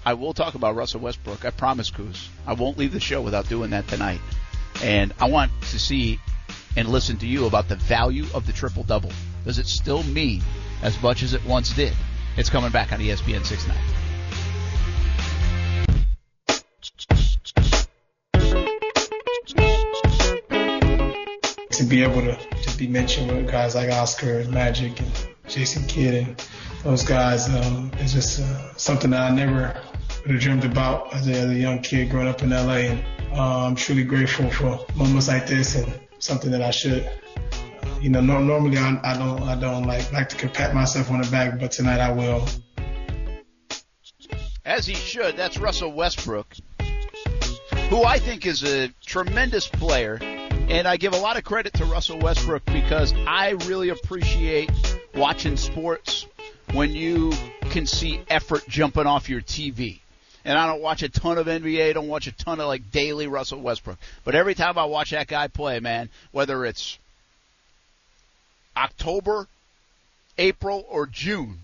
[0.05, 1.43] I will talk about Russell Westbrook.
[1.43, 2.29] I promise, Kuz.
[2.47, 4.21] I won't leave the show without doing that tonight.
[4.81, 6.19] And I want to see
[6.77, 9.11] and listen to you about the value of the triple double.
[9.43, 10.41] Does it still mean
[10.81, 11.93] as much as it once did.
[12.37, 14.05] It's coming back on ESPN 690.
[21.71, 25.24] to be able to, to be mentioned with guys like Oscar and Magic and
[25.55, 26.47] Jason Kidd and
[26.83, 29.73] those guys um, is just uh, something that I never
[30.25, 32.91] would have dreamed about as a, as a young kid growing up in LA.
[32.91, 37.05] And uh, I'm truly grateful for moments like this and something that I should.
[37.05, 41.09] uh, You know, no, normally I, I don't I don't like like to pat myself
[41.09, 42.45] on the back, but tonight I will.
[44.65, 45.37] As he should.
[45.37, 46.53] That's Russell Westbrook,
[47.89, 50.19] who I think is a tremendous player.
[50.67, 54.71] And I give a lot of credit to Russell Westbrook because I really appreciate
[55.15, 56.27] watching sports
[56.73, 57.31] when you
[57.71, 59.99] can see effort jumping off your TV.
[60.43, 63.27] And I don't watch a ton of NBA, don't watch a ton of like daily
[63.27, 63.97] Russell Westbrook.
[64.23, 66.99] But every time I watch that guy play, man, whether it's
[68.77, 69.47] October,
[70.37, 71.59] April, or June,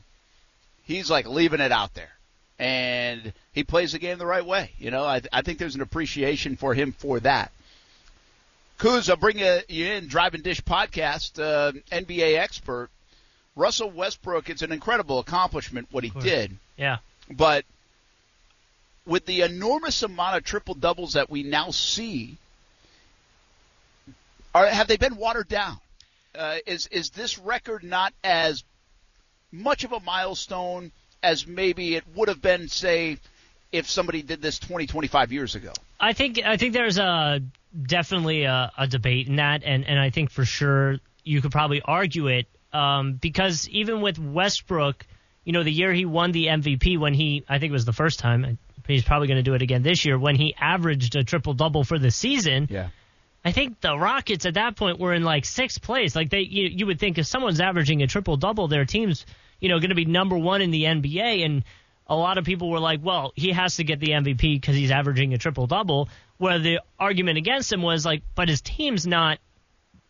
[0.86, 2.10] he's like leaving it out there.
[2.58, 4.72] And he plays the game the right way.
[4.78, 7.52] You know, I, I think there's an appreciation for him for that.
[8.80, 12.90] Kuz, I'll bring you, you in, Driving Dish podcast, uh, NBA expert.
[13.56, 16.58] Russell Westbrook, it's an incredible accomplishment what he did.
[16.78, 16.98] Yeah.
[17.30, 17.66] But
[19.06, 22.38] with the enormous amount of triple doubles that we now see,
[24.54, 25.80] are have they been watered down?
[26.34, 28.64] Uh, is is this record not as
[29.52, 30.92] much of a milestone
[31.22, 33.18] as maybe it would have been, say,
[33.72, 35.74] if somebody did this 20, 25 years ago?
[36.00, 37.42] I think I think there's a
[37.86, 41.82] definitely a, a debate in that, and and I think for sure you could probably
[41.82, 45.06] argue it um, because even with Westbrook,
[45.44, 47.94] you know, the year he won the MVP when he I think it was the
[47.94, 48.58] first time.
[48.88, 51.84] He's probably going to do it again this year when he averaged a triple double
[51.84, 52.68] for the season.
[52.70, 52.90] Yeah.
[53.44, 56.16] I think the Rockets at that point were in like sixth place.
[56.16, 59.26] Like they, you, you would think if someone's averaging a triple double, their team's,
[59.60, 61.44] you know, going to be number one in the NBA.
[61.44, 61.64] And
[62.06, 64.92] a lot of people were like, well, he has to get the MVP because he's
[64.92, 66.10] averaging a triple double.
[66.38, 69.40] Where the argument against him was like, but his team's not,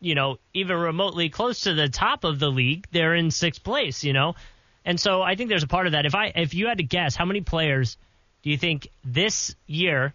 [0.02, 2.88] you know, even remotely close to the top of the league.
[2.92, 4.36] They're in sixth place, you know.
[4.84, 6.06] And so I think there's a part of that.
[6.06, 7.98] If I, if you had to guess, how many players
[8.42, 10.14] do you think this year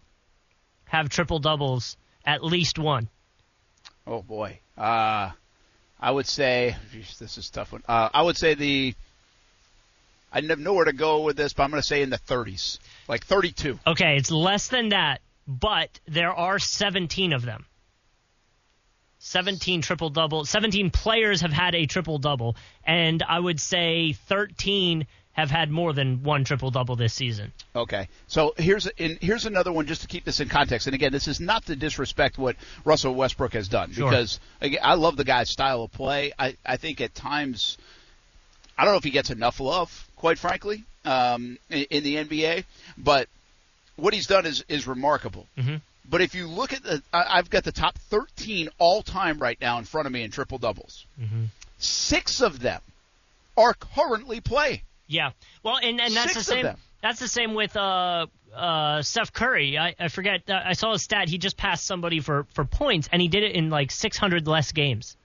[0.87, 1.97] have triple doubles?
[2.25, 3.09] At least one.
[4.07, 4.59] Oh boy.
[4.77, 5.31] Uh,
[6.01, 7.83] I would say geez, this is a tough one.
[7.89, 8.95] Uh, I would say the.
[10.33, 12.79] I have nowhere to go with this, but I'm going to say in the 30s,
[13.09, 13.79] like 32.
[13.87, 17.65] Okay, it's less than that, but there are 17 of them.
[19.19, 20.45] 17 triple double.
[20.45, 25.93] 17 players have had a triple double, and I would say 13 have had more
[25.93, 27.53] than one triple double this season.
[27.75, 30.87] Okay, so here's in, here's another one just to keep this in context.
[30.87, 32.57] And again, this is not to disrespect what
[32.87, 34.09] Russell Westbrook has done Sure.
[34.09, 36.33] because again, I love the guy's style of play.
[36.39, 37.77] I I think at times,
[38.79, 42.65] I don't know if he gets enough love, quite frankly, um, in, in the NBA.
[42.97, 43.29] But
[43.97, 45.47] what he's done is is remarkable.
[45.59, 45.83] Mhm.
[46.09, 49.61] But if you look at the, I- I've got the top 13 all time right
[49.61, 51.07] now in front of me in triple doubles.
[51.21, 51.47] Mhm.
[51.79, 52.81] Six of them
[53.57, 54.81] are currently playing.
[55.07, 55.31] Yeah.
[55.63, 56.75] Well, and, and that's Six the same.
[57.03, 59.79] That's the same with uh, uh, Steph Curry.
[59.79, 60.43] I, I forget.
[60.49, 61.29] Uh, I saw a stat.
[61.29, 64.73] He just passed somebody for, for points, and he did it in like 600 less
[64.73, 65.17] games.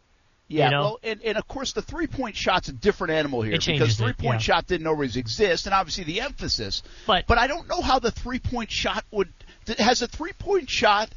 [0.48, 0.82] Yeah, You know?
[0.82, 4.12] well, and, and of course the three point shot's a different animal here because three
[4.12, 4.38] point yeah.
[4.40, 6.84] shot didn't always exist, and obviously the emphasis.
[7.08, 9.30] But but I don't know how the three point shot would
[9.78, 11.10] has a three point shot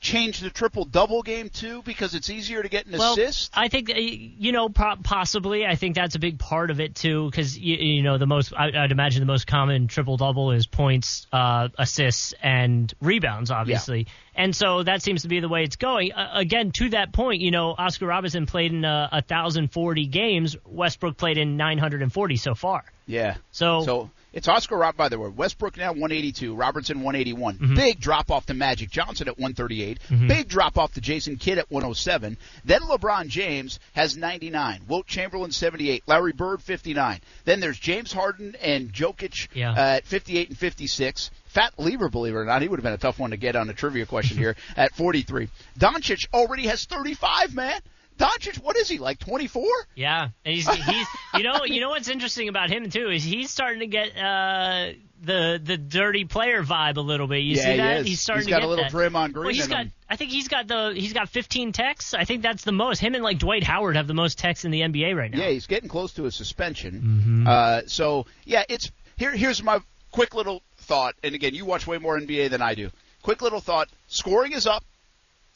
[0.00, 3.50] changed the triple double game too because it's easier to get an well, assist.
[3.54, 5.66] I think uh, you know possibly.
[5.66, 8.52] I think that's a big part of it too, because you, you know the most.
[8.56, 14.06] I, I'd imagine the most common triple double is points, uh, assists, and rebounds, obviously.
[14.34, 16.12] And so that seems to be the way it's going.
[16.12, 20.56] Uh, again, to that point, you know, Oscar Robinson played in uh, 1,040 games.
[20.64, 22.84] Westbrook played in 940 so far.
[23.08, 23.34] Yeah.
[23.50, 25.28] So, So it's Oscar Rob by the way.
[25.28, 27.58] Westbrook now 182, Robertson 181.
[27.58, 27.76] Mhm.
[27.76, 29.98] Big drop off to Magic Johnson at 138.
[30.10, 30.28] Mhm.
[30.28, 32.36] Big drop off to Jason Kidd at 107.
[32.64, 34.82] Then LeBron James has 99.
[34.88, 36.02] Wilt Chamberlain 78.
[36.06, 37.20] Larry Bird 59.
[37.44, 39.72] Then there's James Harden and Jokic Yeah.
[39.72, 41.30] uh, at 58 and 56.
[41.46, 43.56] Fat Lever, believe it or not, he would have been a tough one to get
[43.56, 45.48] on a trivia question here at 43.
[45.78, 47.80] Doncic already has 35, man.
[48.18, 49.64] Doncic, what is he like 24?
[49.94, 53.50] Yeah, and he's he's you know you know what's interesting about him too is he's
[53.50, 54.88] starting to get uh,
[55.22, 57.38] the the dirty player vibe a little bit.
[57.38, 58.06] You Yeah, see he that is.
[58.06, 58.92] he's starting He's got to a little that.
[58.92, 59.92] Draymond Green Well, he's got him.
[60.08, 62.12] I think he's got the he's got 15 techs.
[62.14, 62.98] I think that's the most.
[62.98, 65.38] Him and like Dwight Howard have the most techs in the NBA right now.
[65.38, 67.46] Yeah, he's getting close to a suspension.
[67.46, 69.32] Uh, so yeah, it's here.
[69.32, 71.14] Here's my quick little thought.
[71.22, 72.90] And again, you watch way more NBA than I do.
[73.22, 74.84] Quick little thought: scoring is up,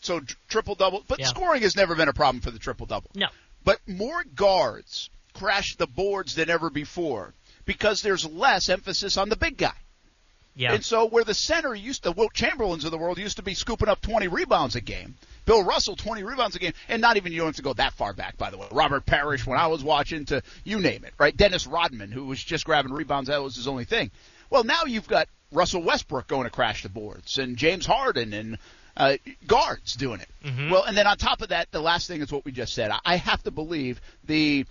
[0.05, 1.05] so triple double.
[1.07, 1.26] But Yeah.
[1.26, 3.11] scoring has never been a problem for the triple double.
[3.14, 3.28] No.
[3.64, 7.32] But more guards crash the boards than ever before
[7.64, 9.74] because there's less emphasis on the big guy.
[10.55, 10.74] Yeah.
[10.74, 13.55] And so where the center used to, Wilt Chamberlains of the world used to be
[13.55, 15.14] scooping up 20 rebounds a game.
[15.46, 17.94] Bill Russell, 20 rebounds a game, and not even, you don't have to go that
[17.94, 18.66] far back, by the way.
[18.70, 21.34] Robert Parish, when I was watching, to you name it, right?
[21.36, 24.11] Dennis Rodman, who was just grabbing rebounds, that was his only thing.
[24.50, 28.59] Well, now you've got Russell Westbrook going to crash the boards, and James Harden, and
[28.97, 29.16] uh,
[29.47, 30.28] guards doing it.
[30.45, 30.70] Mhm.
[30.70, 32.90] Well, and then on top of that, the last thing is what we just said.
[32.90, 34.66] I- I have to believe the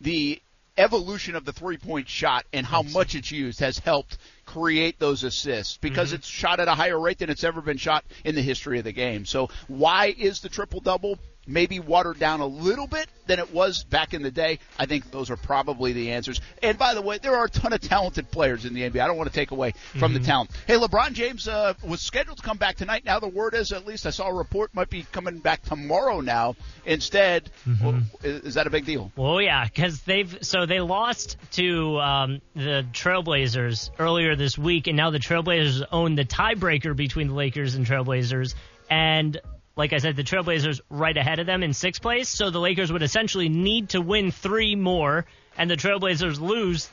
[0.00, 0.40] the
[0.76, 5.22] evolution of the three point shot and how much it's used has helped create those
[5.22, 8.42] assists because it's shot at a higher rate than it's ever been shot in the
[8.42, 9.24] history of the game.
[9.24, 13.84] So why is the triple double maybe watered down a little bit than it was
[13.84, 14.58] back in the day?
[14.78, 16.40] I think those are probably the answers.
[16.62, 19.00] And by the way, there are a ton of talented players in the NBA.
[19.00, 20.50] I don't want to take away from the talent.
[20.66, 23.04] Hey, LeBron James uh, was scheduled to come back tonight.
[23.04, 26.20] Now the word is, at least I saw a report, might be coming back tomorrow
[26.20, 27.50] now instead.
[27.82, 29.12] Well, is, is that a big deal?
[29.16, 34.96] Well, yeah, because they've so they lost to um, the Trailblazers earlier this week, and
[34.96, 38.54] now the Trailblazers own the tiebreaker between the Lakers and Trailblazers,
[38.90, 39.40] and
[39.76, 42.28] like I said, the Trailblazers right ahead of them in sixth place.
[42.28, 46.88] So the Lakers would essentially need to win three more, and the Trailblazers lose,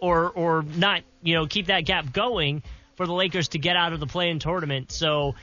[0.00, 2.62] or or not, you know, keep that gap going
[2.96, 4.92] for the Lakers to get out of the play-in tournament.
[4.92, 5.34] So.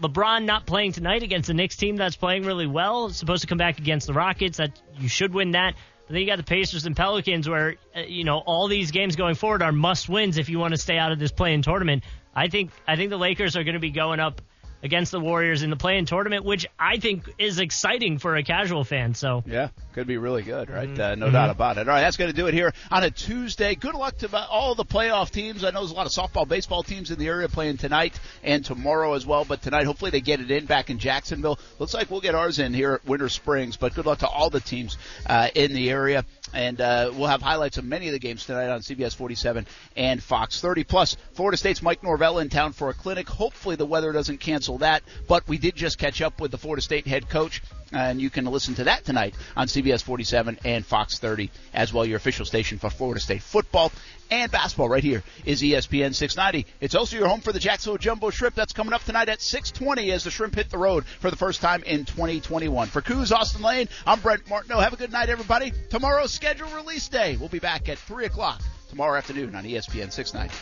[0.00, 3.06] LeBron not playing tonight against the Knicks team that's playing really well.
[3.06, 4.56] It's supposed to come back against the Rockets.
[4.56, 5.74] That you should win that.
[6.06, 9.14] But then you got the Pacers and Pelicans, where uh, you know all these games
[9.14, 12.02] going forward are must wins if you want to stay out of this play-in tournament.
[12.34, 14.42] I think I think the Lakers are going to be going up
[14.84, 18.84] against the Warriors in the play-in tournament, which I think is exciting for a casual
[18.84, 19.14] fan.
[19.14, 20.88] So Yeah, could be really good, right?
[20.98, 21.32] Uh, no Mhm.
[21.32, 21.88] doubt about it.
[21.88, 23.74] All right, that's going to do it here on a Tuesday.
[23.74, 25.64] Good luck to all the playoff teams.
[25.64, 28.64] I know there's a lot of softball, baseball teams in the area playing tonight and
[28.64, 29.44] tomorrow as well.
[29.44, 31.58] But tonight, hopefully, they get it in back in Jacksonville.
[31.78, 33.76] Looks like we'll get ours in here at Winter Springs.
[33.78, 36.24] But good luck to all the teams uh, in the area.
[36.52, 39.66] And uh, we'll have highlights of many of the games tonight on CBS 47
[39.96, 40.84] and Fox 30.
[40.84, 43.28] Plus, Florida State's Mike Norvell in town for a clinic.
[43.28, 45.02] Hopefully, the weather doesn't cancel that.
[45.26, 47.62] But we did just catch up with the Florida State head coach,
[47.94, 52.04] and you can listen to that tonight on CBS 47 and Fox 30 as well.
[52.04, 53.92] Your official station for Florida State football
[54.30, 56.66] and basketball right here is ESPN 690.
[56.80, 58.54] It's also your home for the Jacksonville Jumbo Shrimp.
[58.54, 61.60] That's coming up tonight at 6:20 as the Shrimp hit the road for the first
[61.60, 62.88] time in 2021.
[62.88, 64.80] For Kuz Austin Lane, I'm Brent Martineau.
[64.80, 65.72] Have a good night, everybody.
[65.90, 67.36] Tomorrow's schedule release day.
[67.36, 70.54] We'll be back at 3 o'clock tomorrow afternoon on ESPN 690.